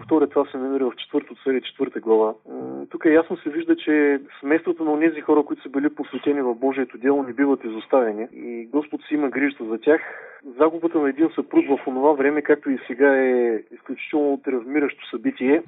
Повторя, 0.00 0.26
това 0.28 0.44
се 0.50 0.56
намира 0.58 0.90
в 0.90 0.96
четвърто 0.96 1.34
царе, 1.44 1.60
четвърта 1.60 2.00
глава. 2.00 2.34
М, 2.48 2.86
Тук 2.90 3.04
ясно 3.04 3.36
се 3.36 3.50
вижда, 3.50 3.76
че 3.76 4.20
семействата 4.40 4.84
на 4.84 5.00
тези 5.00 5.20
хора, 5.20 5.42
които 5.46 5.62
са 5.62 5.68
били 5.68 5.94
посветени 5.94 6.42
в 6.42 6.54
Божието 6.54 6.98
дело, 6.98 7.22
не 7.22 7.32
биват 7.32 7.64
изоставени 7.64 8.26
и 8.32 8.68
Господ 8.72 9.00
си 9.08 9.14
има 9.14 9.28
грижата 9.28 9.64
за 9.64 9.78
тях. 9.78 10.00
Загубата 10.58 10.98
на 10.98 11.08
един 11.08 11.28
съпруг 11.34 11.64
в 11.68 11.86
онова 11.86 12.12
време, 12.12 12.42
както 12.42 12.70
и 12.70 12.78
сега, 12.86 13.16
е 13.16 13.62
изключително 13.74 14.40
травмиращо 14.44 15.10
събитие, 15.10 15.62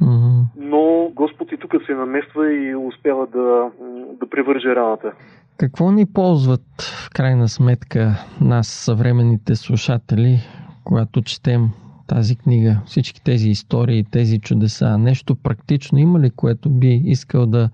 но 0.57 1.11
Господ 1.15 1.53
и 1.53 1.57
тук 1.57 1.73
се 1.87 1.95
намества 1.95 2.53
и 2.53 2.77
успява 2.77 3.27
да, 3.27 3.71
да 4.21 4.31
превърже 4.31 4.69
раната. 4.77 5.13
Какво 5.59 5.91
ни 5.91 6.07
ползват 6.15 6.67
в 6.81 7.11
крайна 7.15 7.49
сметка 7.49 8.11
нас, 8.41 8.69
съвременните 8.69 9.55
слушатели, 9.55 10.39
когато 10.85 11.23
четем 11.23 11.63
тази 12.15 12.39
книга, 12.39 12.77
всички 12.87 13.25
тези 13.25 13.49
истории, 13.49 14.05
тези 14.13 14.41
чудеса? 14.41 14.99
Нещо 14.99 15.37
практично 15.43 15.99
има 15.99 16.21
ли, 16.21 16.31
което 16.37 16.71
би 16.71 17.01
искал 17.05 17.47
да 17.47 17.71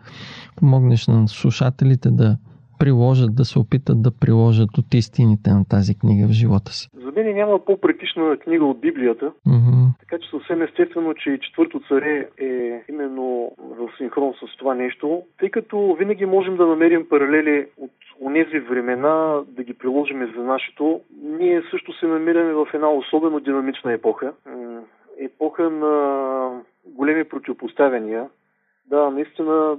помогнеш 0.57 1.07
на 1.07 1.29
слушателите 1.29 2.11
да 2.11 2.37
приложат, 2.79 3.35
да 3.35 3.45
се 3.45 3.59
опитат 3.59 4.03
да 4.03 4.11
приложат 4.21 4.79
от 4.79 4.95
истините 4.95 5.51
на 5.51 5.65
тази 5.71 5.99
книга 5.99 6.29
в 6.29 6.33
живота 6.33 6.73
си? 6.73 6.89
За 6.95 7.13
мен 7.17 7.35
няма 7.35 7.65
по-практична 7.65 8.37
книга 8.37 8.65
от 8.65 8.81
Библията, 8.81 9.33
Мгм. 9.47 9.85
Така 10.01 10.19
че 10.23 10.31
съвсем 10.31 10.63
естествено, 10.63 11.15
че 11.15 11.31
и 11.31 11.41
четвърто 11.41 11.81
царе 11.89 12.29
е 12.39 12.83
именно 12.89 13.53
в 13.59 13.89
синхрон 13.99 14.33
с 14.33 14.57
това 14.59 14.75
нещо, 14.75 15.23
тъй 15.39 15.51
като 15.51 15.97
винаги 15.99 16.27
можем 16.27 16.57
да 16.57 16.67
намерим 16.67 17.09
паралели 17.09 17.67
от 17.77 17.91
онези 18.21 18.59
времена, 18.59 19.43
да 19.47 19.63
ги 19.63 19.75
приложим 19.75 20.33
за 20.37 20.43
нашето. 20.43 21.01
Ние 21.23 21.63
също 21.71 21.93
се 21.93 22.07
намираме 22.07 22.53
в 22.53 22.69
една 22.75 22.91
особено 22.91 23.41
динамична 23.41 23.93
епоха. 23.93 24.33
Епоха 25.19 25.71
на 25.71 26.63
големи 26.87 27.25
противопоставяния. 27.25 28.29
Да, 28.87 29.11
наистина, 29.11 29.79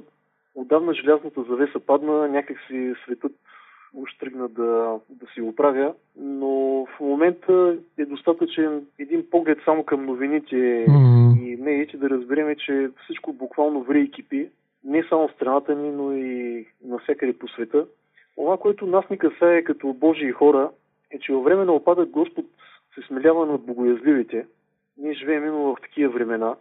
отдавна 0.55 0.93
желязната 0.93 1.43
завеса 1.43 1.79
падна, 1.79 2.27
някакси 2.27 2.93
светът 3.03 3.31
уж 3.93 4.17
тръгна 4.17 4.47
да, 4.47 4.99
да 5.09 5.27
си 5.33 5.41
оправя, 5.41 5.93
но 6.17 6.85
в 6.85 6.99
момента 6.99 7.77
е 7.97 8.05
достатъчен 8.05 8.85
един 8.99 9.29
поглед 9.29 9.57
само 9.65 9.83
към 9.83 10.05
новините 10.05 10.85
Мгм. 10.89 11.45
и 11.45 11.55
медиите 11.55 11.97
да 11.97 12.09
разбереме, 12.09 12.55
че 12.55 12.89
всичко 13.03 13.33
буквално 13.33 13.83
ври 13.83 14.01
и 14.01 14.11
кипи, 14.11 14.49
не 14.83 15.03
само 15.09 15.27
в 15.27 15.31
страната 15.31 15.75
ни, 15.75 15.91
но 15.91 16.11
и 16.11 16.65
навсякъде 16.85 17.33
по 17.33 17.47
света. 17.47 17.85
Това, 18.39 18.57
което 18.57 18.85
нас 18.85 19.09
ни 19.09 19.17
касае 19.17 19.63
като 19.63 19.93
Божии 19.93 20.31
хора, 20.31 20.71
е, 21.11 21.19
че 21.19 21.33
във 21.33 21.43
време 21.43 21.65
на 21.65 21.73
опадък 21.73 22.09
Господ 22.09 22.45
се 22.95 23.07
смелява 23.07 23.45
над 23.45 23.65
богоязливите. 23.65 24.45
Ние 24.97 25.13
живеем 25.13 25.43
именно 25.43 25.75
в 25.75 25.81
такива 25.81 26.13
времена, 26.13 26.55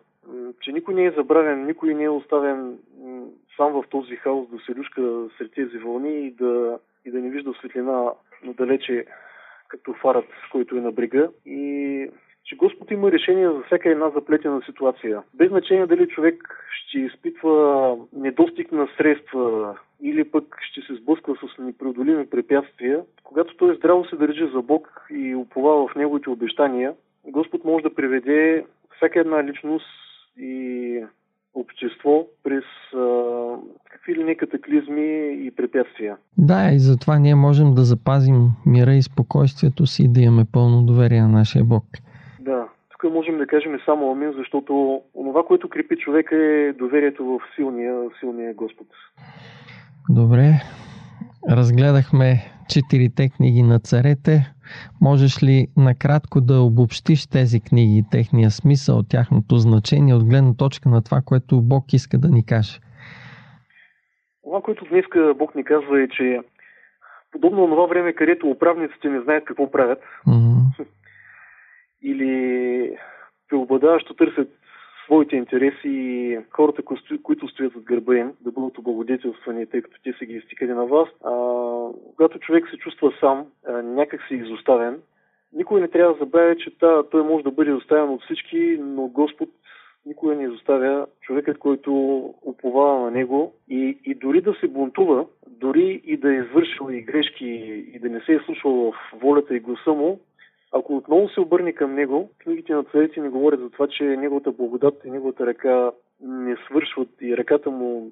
че 0.61 0.73
никой 0.73 0.95
не 0.95 1.05
е 1.05 1.11
забравен, 1.11 1.67
никой 1.67 1.95
не 1.95 2.05
е 2.05 2.09
оставен 2.09 2.79
сам 3.57 3.73
в 3.73 3.85
този 3.91 4.17
хаос 4.17 4.49
да 4.49 4.59
се 4.59 4.75
люшка 4.75 5.03
сред 5.39 5.53
тези 5.53 5.79
вълни 5.79 6.27
и 6.27 6.31
да, 6.31 6.79
и 7.05 7.11
да 7.11 7.19
не 7.19 7.31
вижда 7.31 7.55
светлина 7.55 8.13
надалече 8.45 9.05
като 9.69 9.95
фарът, 9.95 10.29
който 10.53 10.77
е 10.77 10.81
на 10.81 10.93
брега. 10.93 11.29
И 11.47 12.11
че 12.45 12.57
Господ 12.57 12.91
има 12.91 13.13
решение 13.13 13.49
за 13.49 13.63
всяка 13.67 13.91
една 13.91 14.11
заплетена 14.11 14.63
ситуация. 14.63 15.23
Без 15.35 15.49
значение 15.49 15.87
дали 15.87 16.09
човек 16.09 16.65
ще 16.73 16.99
изпитва 16.99 17.97
недостиг 18.13 18.73
на 18.73 18.89
средства 18.97 19.77
или 20.03 20.25
пък 20.25 20.57
ще 20.61 20.81
се 20.81 20.95
сблъсква 20.95 21.35
с 21.37 21.59
непреодолими 21.59 22.27
препятствия, 22.27 23.01
когато 23.25 23.57
той 23.57 23.77
здраво 23.77 24.05
се 24.05 24.17
държи 24.17 24.51
за 24.55 24.63
Бог 24.63 25.07
и 25.11 25.35
уповава 25.35 25.89
в 25.89 25.95
Неговите 25.95 26.31
обещания, 26.31 26.95
Господ 27.27 27.65
може 27.65 27.83
да 27.83 27.95
приведе 27.95 28.65
всяка 28.97 29.21
една 29.21 29.45
личност 29.45 29.87
и 30.39 31.05
общество 31.55 32.27
през 32.43 32.65
а, 32.95 33.57
какви 33.91 34.15
ли 34.15 34.25
не 34.25 34.35
катаклизми 34.35 35.33
и 35.47 35.51
препятствия. 35.57 36.17
Да, 36.39 36.71
и 36.73 36.79
затова 36.79 37.19
ние 37.19 37.35
можем 37.35 37.75
да 37.75 37.83
запазим 37.83 38.49
мира 38.67 38.95
и 38.95 39.03
спокойствието 39.03 39.87
си 39.87 40.05
и 40.05 40.09
да 40.09 40.21
имаме 40.21 40.45
пълно 40.53 40.83
доверие 40.83 41.23
на 41.23 41.29
нашия 41.29 41.65
Бог. 41.65 41.85
Да, 42.41 42.69
тук 42.91 43.13
можем 43.13 43.39
да 43.39 43.47
кажем 43.47 43.79
само 43.85 44.13
амин, 44.13 44.33
защото 44.37 45.03
онова, 45.15 45.43
което 45.43 45.69
крепи 45.69 45.97
човека 45.97 46.37
е 46.37 46.73
доверието 46.73 47.25
в 47.25 47.41
силния, 47.57 48.03
силния 48.21 48.55
Господ. 48.55 48.87
Добре, 50.11 50.63
разгледахме 51.51 52.29
четирите 52.69 53.29
книги 53.37 53.63
на 53.63 53.79
царете. 53.79 54.53
Можеш 55.01 55.43
ли 55.43 55.67
накратко 55.77 56.41
да 56.41 56.61
обобщиш 56.61 57.27
тези 57.27 57.61
книги, 57.61 58.05
техния 58.11 58.51
смисъл, 58.51 59.03
тяхното 59.11 59.57
значение 59.57 60.15
от 60.15 60.25
гледна 60.25 60.55
точка 60.59 60.89
на 60.89 61.05
това, 61.05 61.21
което 61.25 61.63
Бог 61.63 61.93
иска 61.93 62.19
да 62.19 62.29
ни 62.29 62.47
каже? 62.47 62.79
Това, 64.45 64.61
което 64.63 64.85
днес 64.85 65.05
Бог 65.37 65.55
ни 65.55 65.65
казва 65.65 66.03
е, 66.03 66.09
че 66.09 66.41
подобно 67.33 67.67
на 67.67 67.75
това 67.75 67.87
време, 67.87 68.13
където 68.13 68.47
управниците 68.47 69.09
не 69.09 69.21
знаят 69.21 69.45
какво 69.45 69.71
правят 69.71 70.03
Мгм. 70.27 70.59
или 72.03 72.93
преобладаващо 73.49 74.15
търсят 74.15 74.49
своите 75.09 75.37
интереси 75.37 75.89
и 75.89 76.39
хората, 76.51 76.83
които 77.23 77.49
стоят 77.49 77.73
зад 77.73 77.83
гърба 77.83 78.17
им, 78.17 78.33
да 78.41 78.53
бъдат 78.53 78.79
облагодетелствани, 78.79 79.67
тъй 79.67 79.83
като 79.83 79.97
те 80.05 80.13
са 80.19 80.25
ги 80.25 80.35
изтикали 80.35 80.73
на 80.73 80.87
власт. 80.87 81.13
А, 81.25 81.31
когато 82.17 82.39
човек 82.39 82.69
се 82.71 82.77
чувства 82.77 83.13
сам, 83.21 83.47
а, 83.67 83.83
някак 83.83 84.21
си 84.29 84.35
изоставен, 84.35 85.01
никой 85.53 85.81
не 85.81 85.89
трябва 85.89 86.13
да 86.13 86.19
забравя, 86.19 86.57
че 86.57 86.79
та, 86.79 87.03
той 87.03 87.23
може 87.23 87.45
да 87.45 87.51
бъде 87.51 87.71
изоставен 87.71 88.11
от 88.11 88.23
всички, 88.23 88.79
но 88.81 89.09
Господ 89.09 89.49
никога 90.07 90.35
не 90.35 90.45
изоставя 90.45 91.07
човекът, 91.21 91.59
който 91.59 91.93
уповава 92.43 93.01
на 93.01 93.11
него 93.11 93.53
и, 93.69 93.99
и 94.05 94.15
дори 94.15 94.41
да 94.41 94.55
се 94.61 94.69
бунтува, 94.69 95.27
дори 95.47 96.03
и 96.05 96.17
да 96.17 96.35
е 96.35 96.39
извършил 96.39 96.91
и 96.91 97.03
грешки 97.03 97.47
и 97.95 97.99
да 97.99 98.09
не 98.09 98.21
се 98.21 98.33
е 98.33 98.41
слушал 98.45 98.73
в 98.73 98.95
волята 99.21 99.57
и 99.57 99.61
гласа 99.61 99.93
му, 99.93 100.21
ако 100.73 100.97
отново 100.97 101.29
се 101.29 101.41
обърне 101.41 101.73
към 101.73 101.95
него, 101.95 102.31
книгите 102.39 102.73
на 102.75 102.85
царите 102.85 103.21
ни 103.21 103.29
говорят 103.29 103.61
за 103.61 103.71
това, 103.71 103.87
че 103.89 104.05
неговата 104.05 104.53
благодат 104.53 105.03
и 105.05 105.11
неговата 105.11 105.47
ръка 105.47 105.91
не 106.23 106.57
свършват 106.67 107.09
и 107.21 107.37
ръката 107.37 107.71
му 107.71 108.11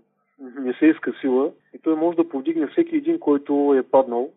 не 0.61 0.73
се 0.73 0.87
иска 0.87 1.13
сила 1.21 1.51
и 1.75 1.79
той 1.83 1.97
може 1.97 2.17
да 2.17 2.29
повдигне 2.29 2.67
всеки 2.67 2.97
един, 2.97 3.19
който 3.19 3.75
е 3.79 3.83
паднал, 3.83 4.31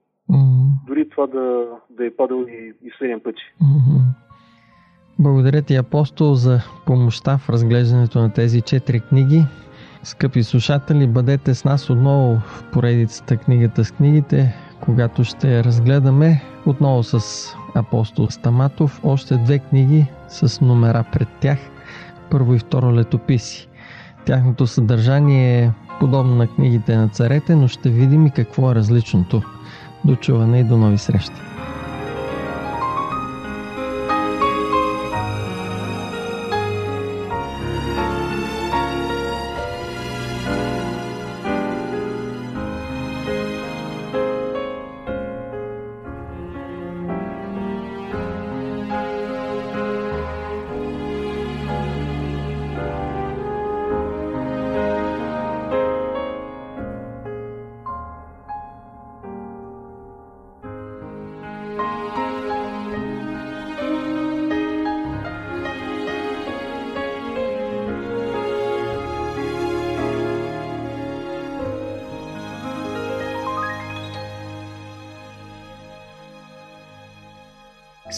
дори 0.87 1.09
това 1.09 1.27
да, 1.27 1.67
да 1.89 2.05
е 2.05 2.11
падал 2.11 2.45
и, 2.49 2.73
и 2.83 2.91
7 2.91 3.23
пъти. 3.23 3.41
Благодаря 5.19 5.61
ти, 5.61 5.75
апостол, 5.75 6.33
за 6.33 6.59
помощта 6.85 7.37
в 7.37 7.49
разглеждането 7.49 8.19
на 8.19 8.33
тези 8.33 8.61
четири 8.61 8.99
книги. 8.99 9.41
Скъпи 10.03 10.43
слушатели, 10.43 11.07
бъдете 11.07 11.53
с 11.53 11.65
нас 11.65 11.89
отново 11.89 12.35
в 12.35 12.63
поредицата 12.73 13.37
Книгата 13.37 13.83
с 13.83 13.91
книгите, 13.91 14.55
когато 14.81 15.23
ще 15.23 15.63
разгледаме 15.63 16.41
отново 16.65 17.03
с 17.03 17.19
апостол 17.75 18.27
Стаматов 18.29 18.99
още 19.03 19.37
две 19.37 19.59
книги 19.59 20.05
с 20.27 20.61
номера 20.61 21.03
пред 21.13 21.27
тях, 21.39 21.59
първо 22.31 22.55
и 22.55 22.59
второ 22.59 22.95
летописи. 22.95 23.67
Тяхното 24.25 24.67
съдържание 24.67 25.63
е 25.63 25.71
подобно 25.99 26.35
на 26.35 26.47
книгите 26.47 26.97
на 26.97 27.09
царете, 27.09 27.55
но 27.55 27.67
ще 27.67 27.89
видим 27.89 28.27
и 28.27 28.31
какво 28.31 28.71
е 28.71 28.75
различното. 28.75 29.41
До 30.05 30.15
чуване 30.15 30.59
и 30.59 30.63
до 30.63 30.77
нови 30.77 30.97
срещи! 30.97 31.41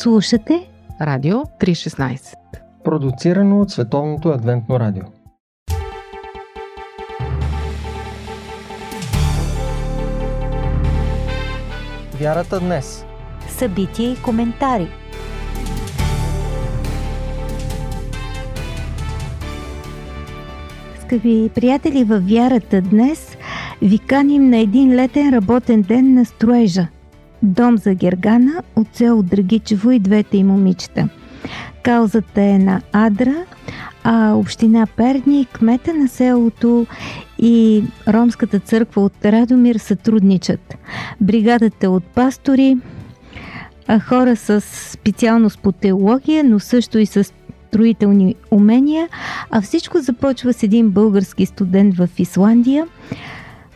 Слушате 0.01 0.69
Радио 1.01 1.37
316 1.37 2.35
Продуцирано 2.83 3.61
от 3.61 3.71
Световното 3.71 4.29
адвентно 4.29 4.79
радио. 4.79 5.03
Вярата 12.19 12.59
днес. 12.59 13.05
Събития 13.49 14.11
и 14.11 14.21
коментари. 14.21 14.87
Скъпи 21.01 21.49
приятели 21.55 22.03
във 22.03 22.29
вярата 22.29 22.81
днес 22.81 23.37
ви 23.81 23.99
каним 23.99 24.49
на 24.49 24.57
един 24.57 24.95
летен 24.95 25.29
работен 25.33 25.81
ден 25.81 26.13
на 26.13 26.25
строежа– 26.25 26.87
Дом 27.43 27.77
за 27.77 27.93
Гергана 27.93 28.63
от 28.75 28.87
село 28.93 29.23
Драгичево 29.23 29.91
и 29.91 29.99
двете 29.99 30.37
и 30.37 30.43
момичета. 30.43 31.09
Каузата 31.83 32.41
е 32.41 32.57
на 32.57 32.81
Адра, 32.93 33.45
а 34.03 34.33
община 34.33 34.87
Перни, 34.95 35.47
кмета 35.53 35.93
на 35.93 36.07
селото 36.07 36.85
и 37.39 37.83
Ромската 38.07 38.59
църква 38.59 39.01
от 39.01 39.25
Радомир 39.25 39.75
сътрудничат. 39.75 40.75
Бригадата 41.21 41.89
от 41.89 42.03
пастори, 42.03 42.77
хора 44.07 44.35
с 44.35 44.61
специалност 44.91 45.59
по 45.59 45.71
теология, 45.71 46.43
но 46.43 46.59
също 46.59 46.99
и 46.99 47.05
с 47.05 47.33
строителни 47.67 48.35
умения, 48.51 49.09
а 49.51 49.61
всичко 49.61 49.99
започва 49.99 50.53
с 50.53 50.63
един 50.63 50.89
български 50.89 51.45
студент 51.45 51.95
в 51.95 52.09
Исландия– 52.17 52.87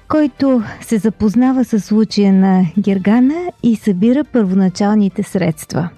който 0.09 0.61
се 0.81 0.97
запознава 0.97 1.63
с 1.63 1.79
случая 1.79 2.33
на 2.33 2.63
Гергана 2.79 3.51
и 3.63 3.75
събира 3.75 4.23
първоначалните 4.33 5.23
средства. 5.23 5.89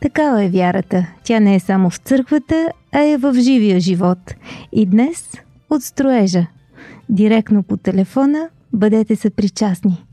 Такава 0.00 0.44
е 0.44 0.48
вярата. 0.48 1.06
Тя 1.24 1.40
не 1.40 1.54
е 1.54 1.60
само 1.60 1.90
в 1.90 1.96
църквата, 1.96 2.68
а 2.94 3.00
е 3.00 3.16
в 3.16 3.34
живия 3.34 3.80
живот. 3.80 4.18
И 4.72 4.86
днес 4.86 5.44
от 5.70 5.82
строежа. 5.82 6.46
Директно 7.08 7.62
по 7.62 7.76
телефона 7.76 8.48
бъдете 8.72 9.16
съпричастни. 9.16 10.04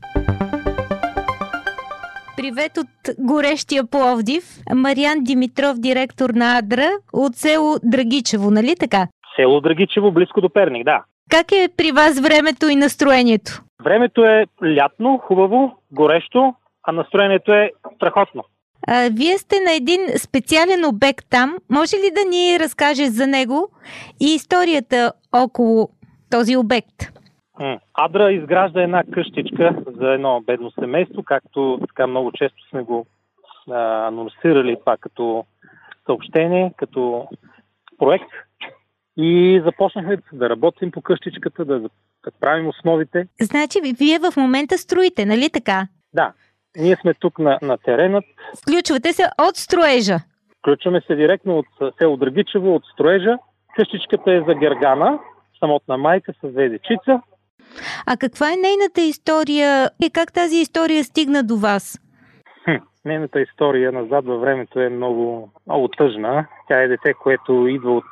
Привет 2.36 2.78
от 2.78 3.16
горещия 3.18 3.86
Пловдив. 3.86 4.44
Мариан 4.74 5.24
Димитров, 5.24 5.78
директор 5.78 6.30
на 6.30 6.58
Адра 6.58 6.88
от 7.12 7.34
село 7.34 7.76
Драгичево, 7.84 8.50
нали 8.50 8.74
така? 8.80 9.06
Село 9.36 9.60
Драгичево, 9.60 10.12
близко 10.12 10.40
до 10.40 10.50
Перник, 10.50 10.84
да. 10.84 11.04
Как 11.30 11.52
е 11.52 11.68
при 11.76 11.92
вас 11.92 12.20
времето 12.20 12.68
и 12.68 12.76
настроението? 12.76 13.62
Времето 13.84 14.24
е 14.24 14.46
лятно, 14.64 15.18
хубаво, 15.18 15.78
горещо, 15.92 16.54
а 16.82 16.92
настроението 16.92 17.52
е 17.52 17.70
страхотно. 17.96 18.44
А, 18.88 19.08
вие 19.12 19.38
сте 19.38 19.56
на 19.60 19.72
един 19.72 20.00
специален 20.18 20.84
обект 20.84 21.26
там. 21.30 21.56
Може 21.70 21.96
ли 21.96 22.10
да 22.14 22.30
ни 22.30 22.58
разкажеш 22.60 23.08
за 23.08 23.26
него 23.26 23.68
и 24.20 24.34
историята 24.34 25.12
около 25.32 25.88
този 26.30 26.56
обект? 26.56 27.16
Адра 27.94 28.32
изгражда 28.32 28.82
една 28.82 29.02
къщичка 29.12 29.76
за 30.00 30.12
едно 30.12 30.40
бедно 30.46 30.70
семейство, 30.70 31.22
както 31.22 31.78
така 31.88 32.06
много 32.06 32.32
често 32.32 32.68
сме 32.70 32.82
го 32.82 33.06
а, 33.70 34.06
анонсирали 34.06 34.76
това 34.80 34.96
като 34.96 35.44
съобщение, 36.06 36.72
като 36.76 37.28
проект. 37.98 38.30
И 39.16 39.62
започнахме 39.64 40.18
да 40.32 40.50
работим 40.50 40.90
по 40.90 41.02
къщичката, 41.02 41.64
да, 41.64 41.80
да 41.80 41.90
правим 42.40 42.68
основите. 42.68 43.26
Значи, 43.40 43.78
вие 43.98 44.18
в 44.18 44.36
момента 44.36 44.78
строите, 44.78 45.26
нали 45.26 45.50
така? 45.52 45.88
Да. 46.14 46.32
Ние 46.76 46.96
сме 46.96 47.14
тук 47.14 47.38
на, 47.38 47.58
на 47.62 47.78
теренът. 47.78 48.24
Включвате 48.62 49.12
се 49.12 49.22
от 49.48 49.56
строежа. 49.56 50.18
Включваме 50.58 51.00
се 51.00 51.14
директно 51.14 51.58
от 51.58 51.94
село 51.98 52.16
Драгичево, 52.16 52.74
от 52.74 52.82
строежа. 52.92 53.38
Къщичката 53.76 54.32
е 54.32 54.44
за 54.48 54.54
Гергана, 54.54 55.18
самотна 55.60 55.98
майка 55.98 56.32
с 56.32 56.48
две 56.48 56.68
дечица. 56.68 57.22
А 58.06 58.16
каква 58.16 58.52
е 58.52 58.56
нейната 58.56 59.00
история 59.00 59.90
и 60.02 60.10
как 60.10 60.32
тази 60.32 60.56
история 60.56 61.04
стигна 61.04 61.42
до 61.42 61.56
вас? 61.56 61.98
Хм, 62.64 62.76
нейната 63.04 63.40
история 63.40 63.92
назад 63.92 64.24
във 64.24 64.40
времето 64.40 64.80
е 64.80 64.88
много, 64.88 65.50
много 65.66 65.88
тъжна. 65.88 66.46
Тя 66.68 66.82
е 66.82 66.88
дете, 66.88 67.14
което 67.14 67.66
идва 67.66 67.92
от 67.96 68.04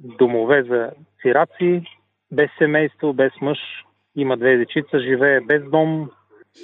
домове 0.00 0.62
за 0.62 0.90
сираци, 1.22 1.82
без 2.32 2.50
семейство, 2.58 3.12
без 3.12 3.32
мъж, 3.40 3.58
има 4.16 4.36
две 4.36 4.56
дечица, 4.56 5.00
живее 5.00 5.40
без 5.40 5.70
дом. 5.70 6.10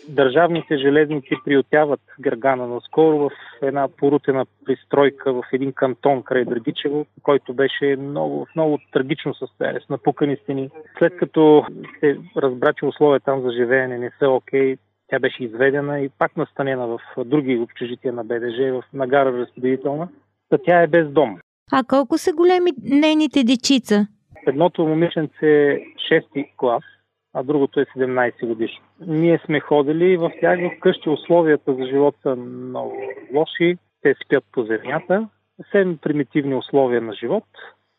Държавните 0.09 0.77
железници 0.77 1.35
приютяват 1.45 2.01
Гъргана 2.21 2.67
наскоро 2.67 3.19
в 3.19 3.31
една 3.63 3.89
порутена 3.89 4.47
пристройка 4.65 5.33
в 5.33 5.43
един 5.53 5.73
кантон 5.73 6.23
край 6.23 6.45
Драгичево, 6.45 7.07
който 7.23 7.55
беше 7.55 7.97
много, 7.97 8.45
в 8.45 8.55
много 8.55 8.79
трагично 8.93 9.35
състояние, 9.35 9.81
с 9.81 9.89
напукани 9.89 10.37
стени. 10.37 10.71
След 10.99 11.17
като 11.17 11.67
се 12.01 12.19
разбра, 12.37 12.73
че 12.73 12.87
условия 12.87 13.21
там 13.21 13.43
за 13.43 13.53
живеене 13.53 13.99
не 13.99 14.11
са 14.19 14.29
окей, 14.29 14.77
тя 15.09 15.19
беше 15.19 15.45
изведена 15.45 16.01
и 16.01 16.09
пак 16.19 16.37
настанена 16.37 16.87
в 16.87 17.01
други 17.25 17.57
общежития 17.59 18.13
на 18.13 18.25
БДЖ, 18.25 18.73
в 18.73 18.83
нагара 18.93 19.33
разпределителна. 19.33 20.09
Та 20.49 20.59
тя 20.59 20.83
е 20.83 20.87
без 20.87 21.09
дом. 21.09 21.39
А 21.73 21.85
колко 21.85 22.19
са 22.19 22.33
големи 22.33 22.71
нейните 22.83 23.45
дечица? 23.45 24.07
Едното 24.47 24.87
момиченце 24.87 25.33
е 25.43 25.81
6 26.13 26.49
клас, 26.57 26.85
а 27.35 27.43
другото 27.43 27.81
е 27.81 27.85
17 27.85 28.47
годишно. 28.47 28.85
Ние 29.07 29.41
сме 29.45 29.61
ходили 29.61 30.17
в 30.17 30.31
тях 30.41 30.59
в 30.61 30.81
къщи. 30.81 31.09
Условията 31.09 31.75
за 31.75 31.87
живот 31.87 32.15
са 32.23 32.37
много 32.37 32.97
лоши. 33.35 33.77
Те 34.03 34.15
спят 34.25 34.45
по 34.53 34.63
земята. 34.63 35.29
Съвсем 35.57 35.99
примитивни 35.99 36.55
условия 36.55 37.01
на 37.01 37.13
живот. 37.13 37.45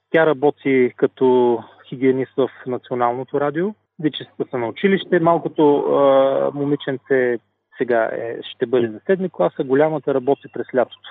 Тя 0.09 0.25
работи 0.25 0.93
като 0.95 1.59
хигиенист 1.89 2.33
в 2.37 2.49
Националното 2.67 3.41
радио. 3.41 3.73
Дечицата 3.99 4.45
са 4.51 4.57
на 4.57 4.67
училище. 4.67 5.19
Малкото 5.19 5.77
а, 5.77 6.51
момиченце 6.53 7.39
сега 7.77 8.09
е, 8.13 8.37
ще 8.43 8.65
бъде 8.65 8.87
за 8.87 8.99
седми 9.05 9.29
класа, 9.29 9.63
голямата 9.63 10.13
работи 10.13 10.47
през 10.53 10.67
лятото. 10.75 11.09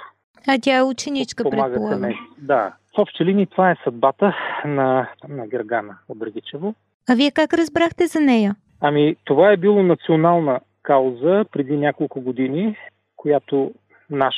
А 0.49 0.59
тя 0.63 0.77
е 0.77 0.83
ученичка, 0.83 1.45
предполагам. 1.51 2.15
Да. 2.39 2.73
В 2.97 2.99
общи 2.99 3.25
линии 3.25 3.47
това 3.47 3.71
е 3.71 3.77
съдбата 3.85 4.37
на, 4.65 5.09
на 5.29 5.47
Гергана 5.47 5.99
от 6.09 6.19
Драгичево. 6.19 6.75
А 7.09 7.15
вие 7.15 7.31
как 7.31 7.55
разбрахте 7.55 8.07
за 8.07 8.21
нея? 8.21 8.57
Ами, 8.81 9.17
това 9.25 9.53
е 9.53 9.57
било 9.57 9.83
национална 9.83 10.61
кауза 10.83 11.45
преди 11.53 11.77
няколко 11.77 12.21
години, 12.21 12.77
която 13.17 13.73
наш 14.11 14.35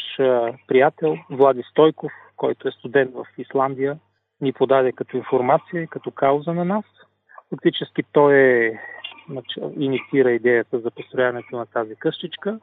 приятел 0.69 1.17
Влади 1.31 1.63
Стойков, 1.71 2.13
който 2.37 2.69
е 2.69 2.73
студент 2.73 3.11
в 3.15 3.27
Исландия, 3.39 3.99
ни 4.41 4.53
подаде 4.53 4.93
като 4.93 5.17
информация 5.17 5.83
и 5.83 5.87
като 5.87 6.11
кауза 6.11 6.55
на 6.55 6.65
нас. 6.65 6.85
Фактически 7.51 8.03
той 8.13 8.37
е 8.37 8.81
инициира 9.79 10.31
идеята 10.31 10.79
за 10.79 10.91
построяването 10.91 11.57
на 11.57 11.67
тази 11.67 11.97
къщичка. 11.97 12.59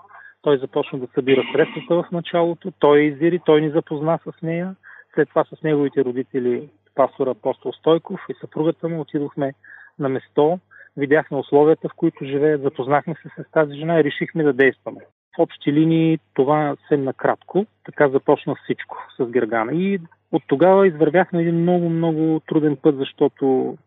Той 0.46 0.58
започна 0.58 1.00
да 1.00 1.08
събира 1.14 1.44
средствата 1.54 1.96
в 1.96 2.12
началото, 2.12 2.72
той 2.80 3.02
изири, 3.02 3.40
той 3.46 3.62
ни 3.62 3.70
запозна 3.70 4.20
с 4.26 4.42
нея. 4.42 4.76
След 5.14 5.30
това 5.30 5.44
с 5.44 5.64
неговите 5.64 6.06
родители 6.06 6.70
пастора 6.96 7.30
Апостол 7.30 7.72
Стойков 7.74 8.20
и 8.30 8.34
съпругата 8.42 8.90
му 8.90 9.02
отидохме 9.02 9.54
на 10.00 10.10
место, 10.10 10.60
видяхме 10.98 11.38
условията, 11.38 11.90
в 11.90 11.96
които 11.96 12.26
живеят, 12.26 12.62
запознахме 12.62 13.16
се 13.16 13.44
с 13.44 13.52
тази 13.52 13.78
жена 13.78 14.00
и 14.00 14.04
решихме 14.04 14.44
да 14.44 14.54
действаме. 14.54 15.02
В 15.38 15.40
общи 15.40 15.74
линии 15.74 16.20
това 16.34 16.76
съвсем 16.80 17.04
накратко. 17.04 17.66
Така 17.86 18.10
започна 18.10 18.56
всичко 18.64 18.98
с 19.18 19.26
Гергана. 19.26 19.74
И 19.74 20.00
от 20.32 20.44
тогава 20.48 20.88
извървяхме 20.88 21.42
един 21.42 21.62
много, 21.62 21.90
много 21.90 22.42
труден 22.48 22.78
път, 22.82 22.98
защото 22.98 23.78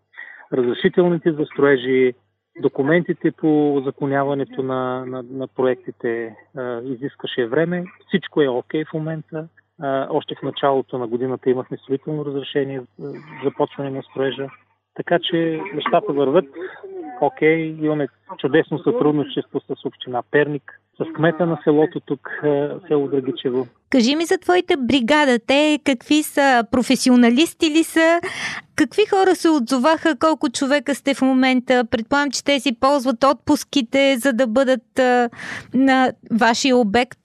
разрешителните 0.53 1.33
за 1.33 1.44
строежи, 1.44 2.14
документите 2.61 3.31
по 3.33 3.83
законяването 3.85 4.62
на, 4.62 5.07
на, 5.07 5.25
на 5.31 5.49
проектите 5.49 6.37
а, 6.57 6.81
изискаше 6.83 7.47
време. 7.47 7.85
Всичко 8.07 8.42
е 8.42 8.49
окей 8.49 8.85
okay 8.85 8.90
в 8.90 8.92
момента. 8.94 9.49
А, 9.81 10.07
още 10.11 10.35
в 10.35 10.42
началото 10.42 10.99
на 10.99 11.07
годината 11.07 11.51
имахме 11.51 11.77
строително 11.77 12.25
разрешение 12.25 12.83
за 12.99 13.12
започване 13.44 13.90
на 13.90 14.03
строежа. 14.03 14.49
Така 14.94 15.18
че 15.22 15.61
нещата 15.74 16.12
върват 16.12 16.46
окей, 17.20 17.74
okay, 17.74 17.85
имаме 17.85 18.09
чудесно 18.38 18.79
сътрудничество 18.79 19.61
с 19.61 19.85
община 19.85 20.22
Перник, 20.31 20.81
с 21.01 21.12
кмета 21.12 21.46
на 21.46 21.59
селото 21.64 22.01
тук, 22.01 22.40
село 22.88 23.09
Драгичево. 23.09 23.66
Кажи 23.90 24.16
ми 24.16 24.24
за 24.24 24.38
твоите 24.38 24.77
бригада. 24.77 25.38
Те 25.46 25.79
какви 25.85 26.22
са? 26.22 26.64
Професионалисти 26.70 27.70
ли 27.70 27.85
са? 27.85 28.20
Какви 28.77 29.03
хора 29.07 29.35
се 29.35 29.48
отзоваха? 29.48 30.18
Колко 30.18 30.48
човека 30.51 30.94
сте 30.94 31.14
в 31.14 31.22
момента? 31.22 31.85
Предполагам, 31.90 32.31
че 32.31 32.44
те 32.44 32.61
си 32.61 32.81
ползват 32.81 33.24
отпуските, 33.24 34.16
за 34.16 34.33
да 34.33 34.46
бъдат 34.46 34.98
а, 34.98 35.31
на 35.74 36.12
вашия 36.40 36.77
обект. 36.77 37.20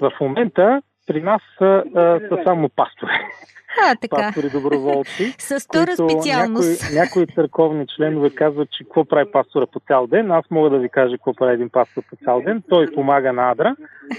В 0.00 0.12
момента 0.20 0.82
при 1.06 1.22
нас 1.22 1.42
са, 1.58 1.82
са 2.28 2.38
само 2.44 2.68
пастори. 2.76 3.12
А, 3.84 3.96
така. 3.96 4.16
Пастори 4.16 4.50
доброволци. 4.50 5.34
С 5.38 5.60
втора 5.60 5.94
специалност. 5.94 6.82
Някои, 6.82 6.98
някои 6.98 7.34
църковни 7.34 7.86
членове 7.96 8.30
казват, 8.30 8.70
че 8.70 8.84
какво 8.84 9.04
прави 9.04 9.30
пастора 9.30 9.66
по 9.66 9.80
цял 9.80 10.06
ден. 10.06 10.30
Аз 10.30 10.44
мога 10.50 10.70
да 10.70 10.78
ви 10.78 10.88
кажа 10.88 11.16
какво 11.16 11.34
прави 11.34 11.54
един 11.54 11.68
пастор 11.68 12.02
по 12.10 12.16
цял 12.24 12.40
ден. 12.40 12.62
Той 12.68 12.86
помага 12.94 13.32
на 13.32 13.50
Адра. 13.50 13.76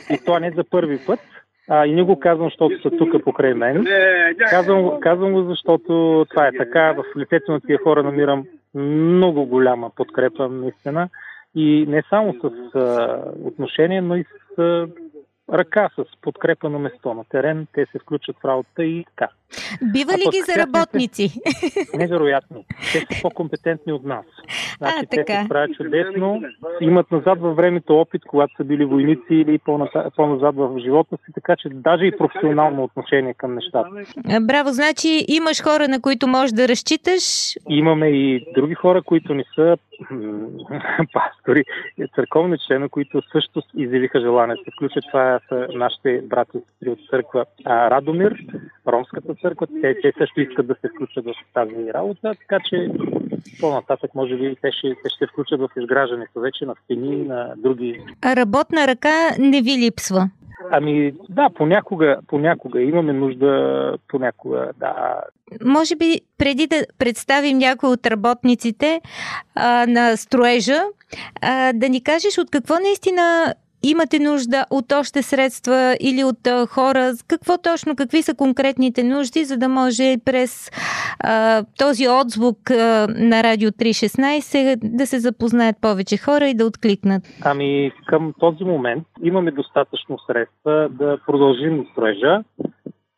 И 0.10 0.18
това 0.26 0.40
не 0.40 0.52
за 0.52 0.64
първи 0.64 1.00
път. 1.06 1.20
А, 1.70 1.86
и 1.86 1.96
не 1.96 2.04
го 2.04 2.20
казвам, 2.20 2.48
защото 2.48 2.82
са 2.82 2.98
тук 2.98 3.24
покрай 3.24 3.54
мен. 3.54 3.86
Казвам, 4.50 5.00
казвам 5.00 5.34
го, 5.34 5.44
защото 5.44 6.26
това 6.30 6.48
е 6.48 6.52
така. 6.58 6.94
В 6.94 7.04
лицето 7.18 7.52
на 7.52 7.62
тия 7.62 7.80
хора 7.84 8.04
намирам 8.04 8.44
много 8.76 9.46
голяма 9.46 9.90
подкрепа, 9.90 10.50
наистина. 10.50 11.10
И 11.56 11.86
не 11.88 12.04
само 12.10 12.34
с 12.34 12.76
а, 12.76 13.22
отношение, 13.44 14.02
но 14.02 14.16
и 14.16 14.24
с 14.24 14.62
а, 14.62 14.88
ръка 15.54 15.90
с 15.96 16.06
подкрепа 16.22 16.70
на 16.70 16.80
место 16.80 17.14
на 17.14 17.24
терен, 17.24 17.68
те 17.74 17.86
се 17.86 18.00
включат 18.00 18.36
в 18.40 18.46
работа 18.46 18.84
и 18.84 19.06
така. 19.06 19.30
Бива 19.82 20.14
ли 20.14 20.26
ги 20.32 20.42
за 20.42 20.56
работници? 20.58 21.30
Невероятно. 21.94 22.64
Те 22.94 23.00
са 23.00 23.22
по-компетентни 23.22 23.94
от 23.94 24.04
нас. 24.04 24.26
Значи, 24.78 24.96
а, 24.98 25.06
те 25.06 25.16
така. 25.16 25.40
се 25.40 25.46
справят 25.46 25.76
чудесно, 25.78 26.42
имат 26.82 27.12
назад 27.12 27.40
във 27.42 27.56
времето 27.56 27.96
опит, 27.96 28.22
когато 28.28 28.54
са 28.58 28.64
били 28.64 28.86
войници 28.86 29.22
или 29.30 29.58
по-назад 30.16 30.56
в 30.56 30.80
живота 30.80 31.18
си, 31.26 31.32
така 31.34 31.56
че 31.56 31.70
даже 31.70 32.06
и 32.06 32.18
професионално 32.18 32.84
отношение 32.84 33.34
към 33.34 33.56
нещата. 33.56 33.90
Браво, 34.42 34.70
значи 34.70 35.26
имаш 35.28 35.64
хора, 35.64 35.88
на 35.88 36.02
които 36.02 36.28
можеш 36.28 36.52
да 36.52 36.68
разчиташ. 36.68 37.24
Имаме 37.70 38.08
и 38.08 38.46
други 38.56 38.74
хора, 38.74 39.02
които 39.02 39.34
не 39.34 39.44
са 39.56 39.78
пастори, 41.14 41.64
църковни 42.16 42.58
члена, 42.68 42.90
които 42.90 43.22
също 43.32 43.62
изявиха 43.76 44.20
желание 44.20 44.56
да 44.56 44.64
се 44.64 44.72
включат. 44.78 45.04
Това 45.12 45.40
са 45.50 45.68
нашите 45.74 46.22
брати 46.24 46.58
от 46.88 47.00
църква 47.10 47.46
Радомир, 47.66 48.46
Ромската 48.88 49.36
църква. 49.42 49.68
Те, 49.82 49.98
те 50.02 50.14
също 50.18 50.42
искат 50.42 50.68
да 50.68 50.76
се 50.82 50.90
включат 50.96 51.26
в 51.26 51.34
тази 51.54 51.94
работа, 51.94 52.32
така 52.40 52.60
че 52.70 52.90
по-нататък 53.60 54.16
може 54.16 54.36
би 54.38 54.56
те 54.62 54.72
ще, 54.72 54.96
те 55.04 55.10
ще 55.10 55.18
се 55.18 55.28
включат 55.28 55.60
в 55.60 55.70
изграждането 55.78 56.40
вече 56.40 56.66
на 56.66 56.76
стени, 56.84 57.16
на 57.16 57.54
други. 57.58 58.02
А 58.22 58.36
работна 58.36 58.88
ръка 58.88 59.30
не 59.40 59.62
ви 59.62 59.78
липсва? 59.78 60.30
Ами 60.72 61.14
да, 61.30 61.50
понякога, 61.56 62.18
понякога 62.28 62.82
имаме 62.82 63.14
нужда, 63.14 63.94
понякога 64.08 64.72
да. 64.80 65.22
Може 65.66 65.96
би 65.96 66.22
преди 66.38 66.68
да 66.68 66.86
представим 67.00 67.58
някой 67.58 67.90
от 67.90 68.08
работниците 68.08 69.02
а, 69.56 69.86
на 69.88 70.18
строежа, 70.18 70.82
а, 71.42 71.74
да 71.74 71.90
ни 71.90 72.04
кажеш 72.04 72.38
от 72.38 72.52
какво 72.52 72.74
наистина 72.80 73.54
имате 73.90 74.20
нужда 74.20 74.66
от 74.70 74.92
още 74.92 75.22
средства 75.22 75.98
или 76.00 76.24
от 76.24 76.48
а, 76.48 76.68
хора? 76.68 77.12
Какво 77.28 77.58
точно, 77.58 77.96
какви 77.96 78.22
са 78.22 78.36
конкретните 78.36 79.04
нужди, 79.04 79.46
за 79.46 79.58
да 79.58 79.70
може 79.70 80.18
през 80.26 80.72
а, 81.20 81.64
този 81.80 82.08
отзвук 82.08 82.72
а, 82.72 83.08
на 83.10 83.44
Радио 83.44 83.70
316 83.70 84.80
да 84.84 85.08
се 85.08 85.20
запознаят 85.20 85.76
повече 85.82 86.18
хора 86.18 86.48
и 86.48 86.54
да 86.54 86.66
откликнат? 86.66 87.24
Ами 87.46 87.92
към 88.06 88.34
този 88.40 88.64
момент 88.64 89.04
имаме 89.24 89.52
достатъчно 89.52 90.18
средства 90.28 90.90
да 90.92 91.18
продължим 91.26 91.86
строежа. 91.92 92.44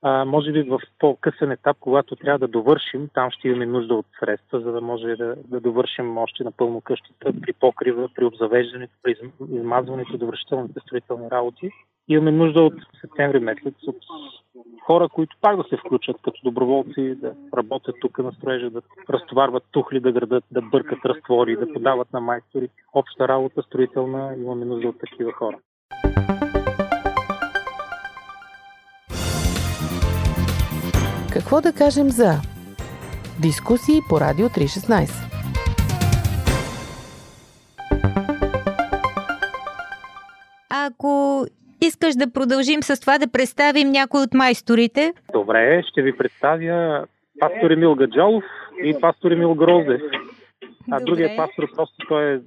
А, 0.01 0.25
може 0.25 0.51
би 0.51 0.61
в 0.61 0.79
по-късен 0.99 1.51
етап, 1.51 1.77
когато 1.79 2.15
трябва 2.15 2.39
да 2.39 2.47
довършим, 2.47 3.09
там 3.13 3.31
ще 3.31 3.47
имаме 3.47 3.65
нужда 3.65 3.95
от 3.95 4.05
средства, 4.19 4.59
за 4.59 4.71
да 4.71 4.81
може 4.81 5.15
да, 5.15 5.35
да 5.47 5.59
довършим 5.59 6.17
още 6.17 6.43
напълно 6.43 6.81
къщата 6.81 7.33
при 7.41 7.53
покрива, 7.53 8.09
при 8.15 8.25
обзавеждането, 8.25 8.93
при 9.03 9.15
измазването, 9.51 10.17
довършителните 10.17 10.79
строителни 10.79 11.31
работи. 11.31 11.69
Имаме 12.07 12.31
нужда 12.31 12.61
от 12.61 12.73
септември 13.01 13.39
месец 13.39 13.73
от 13.87 13.95
хора, 14.85 15.09
които 15.09 15.37
пак 15.41 15.57
да 15.57 15.63
се 15.63 15.77
включат 15.77 16.17
като 16.23 16.41
доброволци, 16.43 17.15
да 17.15 17.33
работят 17.57 17.95
тук 18.01 18.19
на 18.19 18.31
строежа, 18.31 18.69
да 18.69 18.81
разтоварват 19.09 19.63
тухли, 19.71 19.99
да 19.99 20.11
градат, 20.11 20.43
да 20.51 20.61
бъркат 20.61 21.05
разтвори, 21.05 21.55
да 21.55 21.73
подават 21.73 22.13
на 22.13 22.19
майстори. 22.19 22.69
Обща 22.93 23.27
работа, 23.27 23.61
строителна, 23.61 24.35
имаме 24.37 24.65
нужда 24.65 24.87
от 24.87 24.99
такива 24.99 25.31
хора. 25.31 25.57
Какво 31.39 31.61
да 31.61 31.73
кажем 31.73 32.09
за 32.09 32.31
дискусии 33.41 33.99
по 34.09 34.19
Радио 34.19 34.49
316? 34.49 35.09
Ако 40.69 41.45
искаш 41.81 42.15
да 42.15 42.31
продължим 42.31 42.83
с 42.83 43.01
това, 43.01 43.17
да 43.17 43.27
представим 43.27 43.91
някой 43.91 44.21
от 44.21 44.33
майсторите. 44.33 45.13
Добре, 45.33 45.83
ще 45.91 46.01
ви 46.01 46.17
представя 46.17 47.05
пастор 47.39 47.71
Емил 47.71 47.95
Гаджалов 47.95 48.43
и 48.83 48.99
пастор 49.01 49.31
Емил 49.31 49.55
Грозе. 49.55 49.99
А 50.91 50.99
Добре. 50.99 51.05
другия 51.05 51.37
пастор 51.37 51.75
просто 51.75 51.95
той 52.07 52.33
е 52.33 52.39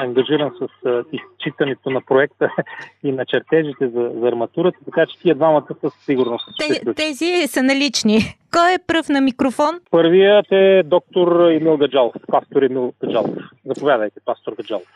ангажиран 0.00 0.50
с 0.58 0.86
а, 0.86 1.04
изчитането 1.12 1.90
на 1.90 2.00
проекта 2.00 2.50
и 3.02 3.12
на 3.12 3.26
чертежите 3.26 3.88
за, 3.88 4.10
за 4.14 4.28
арматурата, 4.28 4.78
така 4.84 5.06
че 5.06 5.18
тия 5.18 5.34
двамата 5.34 5.66
със 5.80 5.94
сигурност 5.94 6.48
Те, 6.58 6.94
тези 6.94 7.46
са 7.46 7.62
налични. 7.62 8.18
Кой 8.52 8.74
е 8.74 8.78
пръв 8.86 9.08
на 9.08 9.20
микрофон? 9.20 9.80
Първият 9.90 10.46
е 10.52 10.82
доктор 10.84 11.50
Емил 11.50 11.76
Гаджалов, 11.76 12.12
пастор 12.26 12.62
Емил 12.62 12.92
Гаджалов. 13.00 13.36
Заповядайте, 13.66 14.20
пастор 14.24 14.52
Гаджалов. 14.56 14.88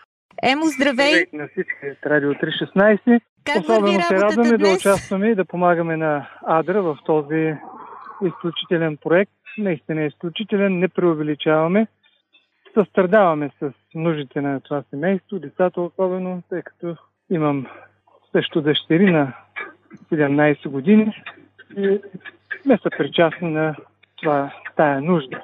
Емо, 0.42 0.64
здравей! 0.64 1.07
Здравейте 1.09 1.37
на 1.37 1.49
всички 1.49 1.87
от 1.92 2.07
Радио 2.07 2.31
316. 2.31 3.20
Как 3.44 3.57
Особено 3.62 4.01
се 4.03 4.14
радваме 4.14 4.51
да 4.51 4.59
днес? 4.59 4.79
участваме 4.79 5.29
и 5.29 5.35
да 5.35 5.44
помагаме 5.44 5.97
на 5.97 6.29
Адра 6.47 6.83
в 6.83 6.99
този 7.07 7.55
изключителен 8.27 8.97
проект. 8.97 9.33
Наистина 9.59 10.03
е 10.03 10.07
изключителен, 10.07 10.79
не 10.79 10.88
преувеличаваме. 10.88 11.87
Състрадаваме 12.74 13.50
с 13.60 13.72
нуждите 13.94 14.40
на 14.40 14.60
това 14.60 14.82
семейство, 14.90 15.38
децата 15.38 15.80
особено, 15.80 16.42
тъй 16.48 16.62
като 16.62 16.96
имам 17.30 17.66
също 18.32 18.60
дъщери 18.60 19.12
на 19.12 19.32
17 20.12 20.68
години 20.68 21.22
и 21.76 22.00
не 22.66 22.78
са 22.78 22.90
причастни 22.98 23.50
на 23.50 23.76
това, 24.16 24.52
тая 24.76 25.00
нужда. 25.00 25.42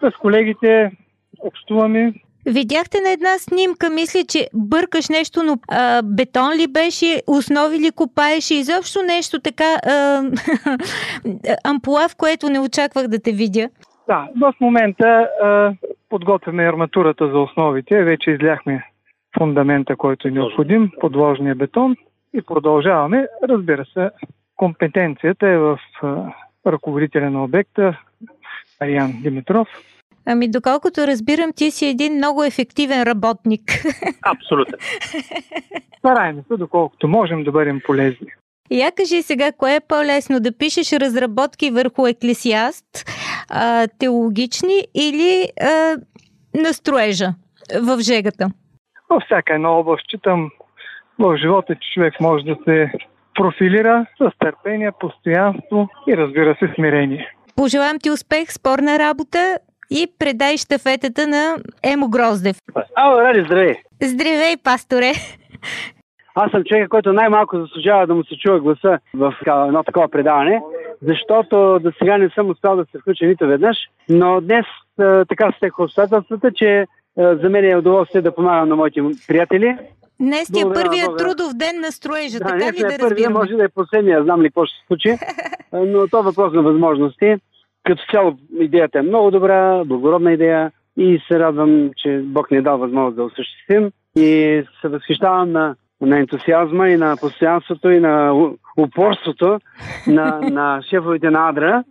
С 0.00 0.10
колегите 0.16 0.92
общуваме, 1.40 2.14
Видяхте 2.48 3.00
на 3.00 3.10
една 3.10 3.38
снимка, 3.38 3.90
мисля, 3.90 4.24
че 4.28 4.48
бъркаш 4.54 5.08
нещо, 5.08 5.42
но 5.42 5.58
а, 5.68 6.02
бетон 6.02 6.52
ли 6.52 6.66
беше, 6.66 7.22
основи 7.26 7.78
ли 7.78 7.90
копаеше, 7.90 8.54
изобщо 8.54 9.02
нещо 9.02 9.40
така 9.40 9.74
а, 9.86 10.22
ампула, 11.64 12.08
в 12.08 12.16
което 12.16 12.48
не 12.50 12.60
очаквах 12.60 13.08
да 13.08 13.18
те 13.18 13.32
видя. 13.32 13.68
Да, 14.06 14.28
в 14.40 14.54
момента 14.60 15.28
а, 15.42 15.72
подготвяме 16.08 16.68
арматурата 16.68 17.30
за 17.30 17.38
основите. 17.38 18.04
Вече 18.04 18.30
изляхме 18.30 18.90
фундамента, 19.38 19.96
който 19.96 20.28
е 20.28 20.30
необходим, 20.30 20.90
подложния 21.00 21.54
бетон 21.54 21.96
и 22.34 22.42
продължаваме. 22.42 23.26
Разбира 23.48 23.84
се, 23.84 24.10
компетенцията 24.56 25.48
е 25.48 25.58
в 25.58 25.78
а, 26.02 26.32
ръководителя 26.66 27.30
на 27.30 27.44
обекта, 27.44 27.98
Ариан 28.80 29.12
Димитров. 29.22 29.68
Ами, 30.26 30.50
доколкото 30.50 31.06
разбирам, 31.06 31.52
ти 31.56 31.70
си 31.70 31.86
един 31.86 32.14
много 32.14 32.44
ефективен 32.44 33.02
работник. 33.02 33.62
Абсолютно. 34.22 34.78
Стараем 35.98 36.42
се, 36.48 36.56
доколкото 36.56 37.08
можем 37.08 37.44
да 37.44 37.52
бъдем 37.52 37.80
полезни. 37.84 38.26
Я 38.70 38.92
кажи 38.92 39.22
сега, 39.22 39.52
кое 39.52 39.74
е 39.74 39.80
по-лесно 39.80 40.40
да 40.40 40.58
пишеш 40.58 40.92
разработки 40.92 41.70
върху 41.70 42.06
еклесиаст, 42.06 42.84
а, 43.50 43.86
теологични 43.98 44.82
или 44.94 45.48
а, 45.60 45.96
на 46.54 46.72
строежа 46.72 47.28
в 47.82 48.00
жегата? 48.00 48.48
Във 49.10 49.22
всяка 49.22 49.54
една 49.54 49.70
област, 49.70 50.02
считам 50.08 50.50
в 51.18 51.36
живота, 51.36 51.74
че 51.74 51.90
човек 51.94 52.20
може 52.20 52.44
да 52.44 52.56
се 52.64 52.92
профилира 53.34 54.06
с 54.18 54.30
търпение, 54.38 54.90
постоянство 55.00 55.88
и 56.08 56.16
разбира 56.16 56.56
се 56.58 56.72
смирение. 56.74 57.32
Пожелавам 57.56 57.98
ти 57.98 58.10
успех, 58.10 58.52
спорна 58.52 58.98
работа 58.98 59.58
и 59.90 60.06
предай 60.18 60.56
щафетата 60.56 61.26
на 61.26 61.56
Емо 61.82 62.08
Гроздев. 62.08 62.56
Ало, 62.94 63.20
Ради, 63.20 63.44
здравей! 63.44 63.74
Здравей, 64.02 64.56
пасторе! 64.64 65.12
Аз 66.38 66.50
съм 66.50 66.64
човек, 66.64 66.88
който 66.88 67.12
най-малко 67.12 67.60
заслужава 67.60 68.06
да 68.06 68.14
му 68.14 68.24
се 68.24 68.36
чува 68.36 68.60
гласа 68.60 68.98
в 69.14 69.34
едно 69.46 69.82
такова 69.82 70.08
предаване, 70.08 70.62
защото 71.02 71.78
до 71.82 71.92
сега 71.98 72.18
не 72.18 72.30
съм 72.30 72.50
успял 72.50 72.76
да 72.76 72.84
се 72.92 72.98
включа 72.98 73.26
нито 73.26 73.46
веднъж, 73.46 73.76
но 74.08 74.40
днес 74.40 74.66
така 75.28 75.52
се 75.58 75.70
обстоятелствата, 75.78 76.52
че 76.52 76.86
за 77.16 77.48
мен 77.50 77.64
е 77.64 77.76
удоволствие 77.76 78.22
да 78.22 78.34
помагам 78.34 78.68
на 78.68 78.76
моите 78.76 79.00
приятели. 79.28 79.76
Днес 80.20 80.52
ти 80.52 80.60
е 80.60 80.64
първият 80.74 81.16
трудов 81.18 81.54
ден 81.54 81.80
на 81.80 81.92
строежа, 81.92 82.38
да, 82.38 82.44
така 82.44 82.72
ли 82.72 82.80
е 82.80 82.98
да 82.98 82.98
разбирам? 82.98 83.32
Може 83.32 83.54
да 83.54 83.64
е 83.64 83.68
последния, 83.68 84.22
знам 84.22 84.42
ли 84.42 84.48
какво 84.48 84.66
ще 84.66 84.76
се 84.78 84.86
случи, 84.86 85.16
но 85.72 86.08
то 86.08 86.18
е 86.18 86.22
въпрос 86.22 86.52
на 86.52 86.62
възможности. 86.62 87.36
Като 87.84 88.02
цяло 88.12 88.36
идеята 88.60 88.98
е 88.98 89.02
много 89.02 89.30
добра, 89.30 89.84
благородна 89.84 90.32
идея 90.32 90.72
и 90.96 91.20
се 91.28 91.38
радвам, 91.38 91.90
че 91.96 92.20
Бог 92.24 92.50
ни 92.50 92.56
е 92.56 92.62
дал 92.62 92.78
възможност 92.78 93.16
да 93.16 93.24
осъществим 93.24 93.90
и 94.16 94.62
се 94.80 94.88
възхищавам 94.88 95.52
на, 95.52 95.74
на 96.00 96.18
ентусиазма 96.18 96.88
и 96.88 96.96
на 96.96 97.16
постоянството 97.20 97.90
и 97.90 98.00
на 98.00 98.32
упорството 98.78 99.58
на, 100.06 100.40
на 100.40 100.82
шефовете 100.90 101.30
на 101.30 101.48
Адра, 101.48 101.84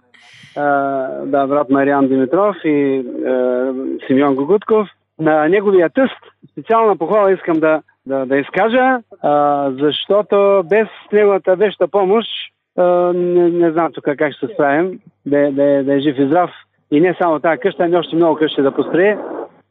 да, 1.25 1.47
брат 1.47 1.69
Мариан 1.69 2.07
Димитров 2.07 2.55
и 2.63 3.05
а, 3.27 3.73
Симеон 4.07 4.35
Гогутков. 4.35 4.87
На 5.19 5.47
неговия 5.47 5.89
тъст 5.89 6.17
специална 6.51 6.97
похвала 6.97 7.31
искам 7.31 7.59
да, 7.59 7.81
да, 8.05 8.25
да 8.25 8.37
изкажа, 8.37 8.99
а, 9.21 9.71
защото 9.71 10.63
без 10.65 10.87
неговата 11.11 11.55
веща 11.55 11.87
помощ 11.87 12.27
не, 13.13 13.49
не 13.49 13.71
знам 13.71 13.91
тук 13.93 14.03
как 14.03 14.33
ще 14.33 14.47
се 14.47 14.53
справим, 14.53 14.99
да, 15.25 15.51
да, 15.51 15.83
да 15.83 15.93
е 15.93 15.99
жив 15.99 16.15
и 16.19 16.25
здрав. 16.25 16.51
И 16.91 17.01
не 17.01 17.15
само 17.21 17.39
тази 17.39 17.59
къща, 17.59 17.83
ами 17.83 17.97
още 17.97 18.15
много 18.15 18.35
къщи 18.35 18.61
да 18.61 18.71
построи. 18.71 19.15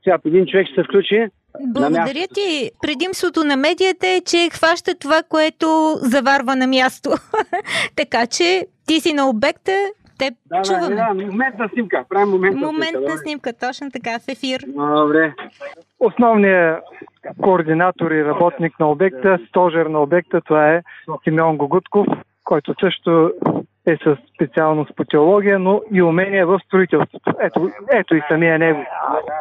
Сега 0.04 0.18
един 0.24 0.46
човек 0.46 0.66
ще 0.66 0.74
се 0.74 0.84
включи. 0.84 1.28
Благодаря 1.60 2.26
ти. 2.34 2.70
Предимството 2.82 3.44
на 3.44 3.56
медията 3.56 4.06
е, 4.08 4.20
че 4.20 4.48
хваща 4.52 4.98
това, 4.98 5.22
което 5.28 5.66
заварва 6.00 6.56
на 6.56 6.66
място. 6.66 7.10
така 7.96 8.26
че 8.26 8.66
ти 8.86 9.00
си 9.00 9.12
на 9.12 9.28
обекта, 9.28 9.72
те 10.18 10.30
да, 10.46 10.62
чуваме. 10.62 10.96
Да, 10.96 11.14
да, 11.14 11.26
моментна 11.26 11.68
снимка. 11.74 12.04
Правим 12.08 12.28
моментна, 12.28 12.66
моментна 12.66 13.00
снимка. 13.00 13.18
снимка, 13.18 13.52
точно 13.52 13.90
така, 13.90 14.18
в 14.18 14.28
ефир. 14.28 14.60
Добре. 14.66 15.34
Основният 16.00 16.84
координатор 17.42 18.10
и 18.10 18.24
работник 18.24 18.80
на 18.80 18.90
обекта, 18.90 19.38
стожер 19.48 19.86
на 19.86 20.02
обекта, 20.02 20.40
това 20.40 20.74
е 20.74 20.82
Симеон 21.24 21.56
Гогутков, 21.56 22.06
който 22.44 22.74
също 22.80 23.32
е 23.86 23.96
с 23.96 24.16
специалност 24.34 24.90
по 24.96 25.04
теология, 25.04 25.58
но 25.58 25.82
и 25.92 26.02
умения 26.02 26.46
в 26.46 26.60
строителството. 26.66 27.32
Ето, 27.40 27.70
ето 27.92 28.16
и 28.16 28.22
самия 28.28 28.58
него. 28.58 28.84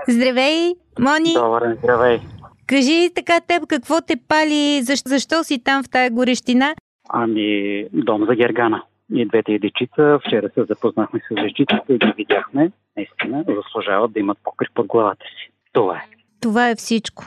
Здравей, 0.08 0.73
Мони! 0.99 1.34
Добре, 1.34 1.75
здравей. 1.84 2.19
Кажи 2.67 3.10
така 3.15 3.39
теб, 3.47 3.67
какво 3.67 4.01
те 4.01 4.15
пали, 4.27 4.82
защо, 4.82 5.10
защо 5.10 5.43
си 5.43 5.63
там 5.63 5.84
в 5.84 5.89
тая 5.89 6.10
горещина? 6.12 6.75
Ами, 7.10 7.86
дом 7.93 8.25
за 8.25 8.36
Гергана. 8.36 8.84
И 9.13 9.25
двете 9.25 9.60
дечица, 9.60 10.19
вчера 10.25 10.49
се 10.53 10.63
запознахме 10.63 11.19
с 11.19 11.36
дечицата 11.36 11.93
и 11.93 11.97
ги 11.97 12.13
видяхме. 12.17 12.71
Наистина, 12.97 13.45
заслужават 13.47 14.13
да 14.13 14.19
имат 14.19 14.38
покрив 14.43 14.69
под 14.75 14.88
главата 14.88 15.25
си. 15.25 15.51
Това 15.73 15.97
е. 15.97 16.01
Това 16.41 16.69
е 16.69 16.75
всичко. 16.75 17.23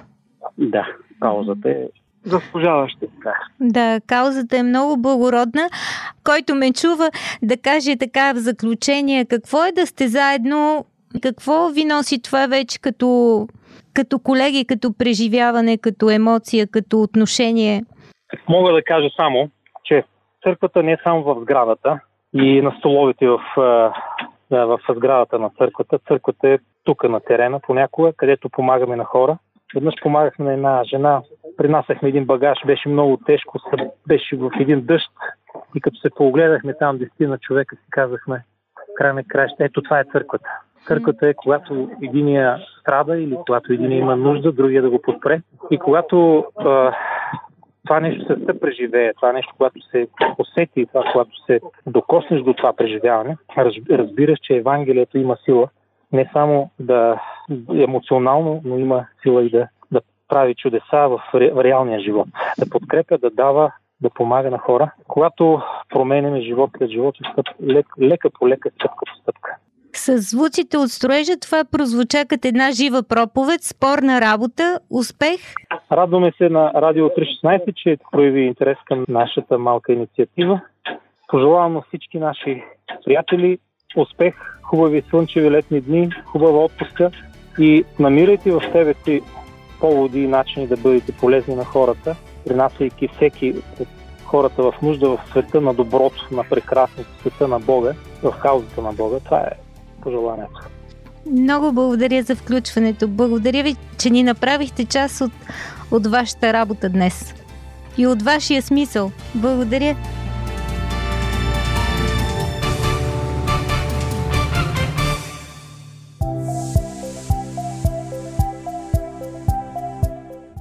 Да, 0.59 0.87
каузата 1.20 1.70
е 1.70 1.87
заслужаващи. 2.27 3.07
Да. 3.25 3.35
да, 3.61 4.01
каузата 4.07 4.59
е 4.59 4.62
много 4.62 5.03
благородна. 5.03 5.69
Който 6.25 6.55
ме 6.55 6.73
чува 6.73 7.11
да 7.43 7.57
каже 7.57 7.97
така 8.01 8.33
в 8.33 8.37
заключение, 8.37 9.25
какво 9.25 9.65
е 9.65 9.73
да 9.73 9.87
сте 9.87 10.09
заедно, 10.09 10.85
какво 11.23 11.69
ви 11.69 11.85
носи 11.85 12.23
това 12.23 12.47
вече 12.47 12.81
като, 12.81 13.41
като 13.95 14.19
колеги, 14.19 14.65
като 14.65 14.93
преживяване, 14.99 15.79
като 15.79 16.11
емоция, 16.11 16.67
като 16.67 17.03
отношение? 17.03 17.85
Мога 18.49 18.73
да 18.73 18.83
кажа 18.83 19.09
само, 19.17 19.51
че 19.85 20.05
църквата 20.43 20.83
не 20.83 20.93
е 20.93 20.99
само 21.05 21.23
в 21.23 21.41
сградата 21.43 22.01
и 22.35 22.62
на 22.62 22.75
столовите 22.79 23.29
в, 23.29 23.41
в 24.51 24.81
сградата 24.97 25.39
на 25.39 25.51
църквата. 25.59 25.99
Църквата 26.09 26.49
е 26.49 26.59
тук 26.85 27.09
на 27.09 27.21
терена 27.21 27.61
понякога, 27.61 28.12
където 28.12 28.49
помагаме 28.49 28.97
на 28.97 29.05
хора. 29.05 29.39
Веднъж 29.75 29.95
помагахме 30.03 30.45
на 30.45 30.53
една 30.53 30.85
жена, 30.85 31.23
принасяхме 31.57 32.09
един 32.09 32.25
багаж, 32.25 32.59
беше 32.66 32.88
много 32.88 33.16
тежко, 33.16 33.59
беше 34.09 34.37
в 34.37 34.51
един 34.61 34.81
дъжд 34.81 35.12
и 35.75 35.81
като 35.81 35.97
се 35.97 36.11
поогледахме 36.16 36.75
там 36.75 36.99
десетина 36.99 37.38
човека 37.38 37.77
си 37.77 37.83
казахме, 37.90 38.45
край 38.97 39.12
на 39.12 39.25
краща, 39.25 39.64
ето 39.64 39.83
това 39.83 40.01
е 40.01 40.05
църквата. 40.12 40.49
Църквата 40.87 41.29
е 41.29 41.35
когато 41.35 41.90
единия 42.03 42.59
страда 42.81 43.19
или 43.19 43.37
когато 43.47 43.73
единия 43.73 43.99
има 43.99 44.16
нужда, 44.16 44.53
другия 44.53 44.83
да 44.83 44.90
го 44.90 45.03
подпре. 45.03 45.40
И 45.71 45.79
когато 45.79 46.45
това 47.85 48.01
нещо 48.01 48.27
се 48.27 48.45
се 48.45 48.61
преживее, 48.61 49.14
това 49.14 49.33
нещо, 49.33 49.55
когато 49.57 49.81
се 49.81 50.09
усети, 50.38 50.87
това, 50.87 51.03
когато 51.12 51.31
се 51.47 51.61
докоснеш 51.87 52.42
до 52.42 52.55
това 52.55 52.73
преживяване, 52.73 53.37
разбираш, 53.90 54.38
че 54.42 54.57
Евангелието 54.57 55.19
има 55.19 55.37
сила 55.45 55.69
не 56.12 56.31
само 56.33 56.71
да 56.81 57.21
емоционално, 57.71 58.61
но 58.64 58.79
има 58.79 59.07
сила 59.23 59.45
и 59.45 59.51
да 59.51 59.69
прави 60.29 60.55
чудеса 60.55 61.09
в, 61.09 61.21
ре, 61.35 61.51
в 61.51 61.65
реалния 61.65 62.01
живот. 62.01 62.29
Да 62.59 62.71
подкрепя, 62.71 63.19
да 63.19 63.31
дава, 63.31 63.73
да 64.01 64.11
помага 64.11 64.51
на 64.51 64.59
хора. 64.59 64.91
Когато 65.09 65.62
променяме 65.89 66.41
живот 66.41 66.71
след 66.79 66.91
живот, 66.91 67.15
лек, 67.67 67.87
лека 68.01 68.31
по 68.31 68.49
лека, 68.49 68.71
стъпка 68.71 69.05
по 69.07 69.21
стъпка. 69.23 69.57
С 69.93 70.19
звуците 70.19 70.79
от 70.79 70.91
строежа 70.91 71.33
това 71.41 71.65
прозвуча 71.73 72.25
като 72.29 72.49
една 72.49 72.71
жива 72.71 73.03
проповед, 73.03 73.62
спорна 73.62 74.21
работа, 74.21 74.81
успех. 74.91 75.41
Радваме 75.93 76.33
се 76.39 76.49
на 76.49 76.73
Радио 76.75 77.09
316, 77.09 77.75
че 77.75 77.97
прояви 78.12 78.41
интерес 78.41 78.79
към 78.85 79.05
нашата 79.09 79.59
малка 79.59 79.93
инициатива. 79.93 80.61
Пожелавам 81.29 81.73
на 81.73 81.83
всички 81.89 82.19
наши 82.19 82.65
приятели 83.05 83.59
успех, 83.97 84.35
хубави 84.62 85.03
слънчеви 85.11 85.51
летни 85.51 85.81
дни, 85.81 86.11
хубава 86.25 86.59
отпуска 86.59 87.11
и 87.59 87.85
намирайте 87.99 88.53
в 88.53 88.62
себе 88.73 88.95
си 88.95 89.23
поводи 89.81 90.21
и 90.21 90.27
начини 90.27 90.67
да 90.67 90.77
бъдете 90.77 91.12
полезни 91.12 91.55
на 91.55 91.65
хората, 91.65 92.17
принасяйки 92.45 93.09
всеки 93.09 93.55
от 93.81 93.89
хората 94.25 94.62
в 94.62 94.75
нужда 94.83 95.09
в 95.09 95.21
света 95.31 95.61
на 95.61 95.75
доброто, 95.75 96.29
на 96.31 96.45
прекрасното 96.45 97.11
света 97.21 97.49
на 97.49 97.61
Бога, 97.61 97.93
в 98.23 98.35
каузата 98.43 98.83
на 98.83 98.93
Бога. 98.93 99.17
Това 99.25 99.39
е 99.39 99.51
пожеланието. 100.03 100.69
Много 101.31 101.73
благодаря 101.73 102.23
за 102.23 102.37
включването. 102.37 103.09
Благодаря 103.09 103.62
ви, 103.62 103.77
че 103.99 104.11
ни 104.11 104.23
направихте 104.23 104.85
част 104.85 105.21
от, 105.21 105.33
от 105.91 106.07
вашата 106.07 106.53
работа 106.53 106.89
днес. 106.89 107.35
И 107.99 108.07
от 108.07 108.23
вашия 108.23 108.62
смисъл. 108.62 109.11
Благодаря. 109.35 109.97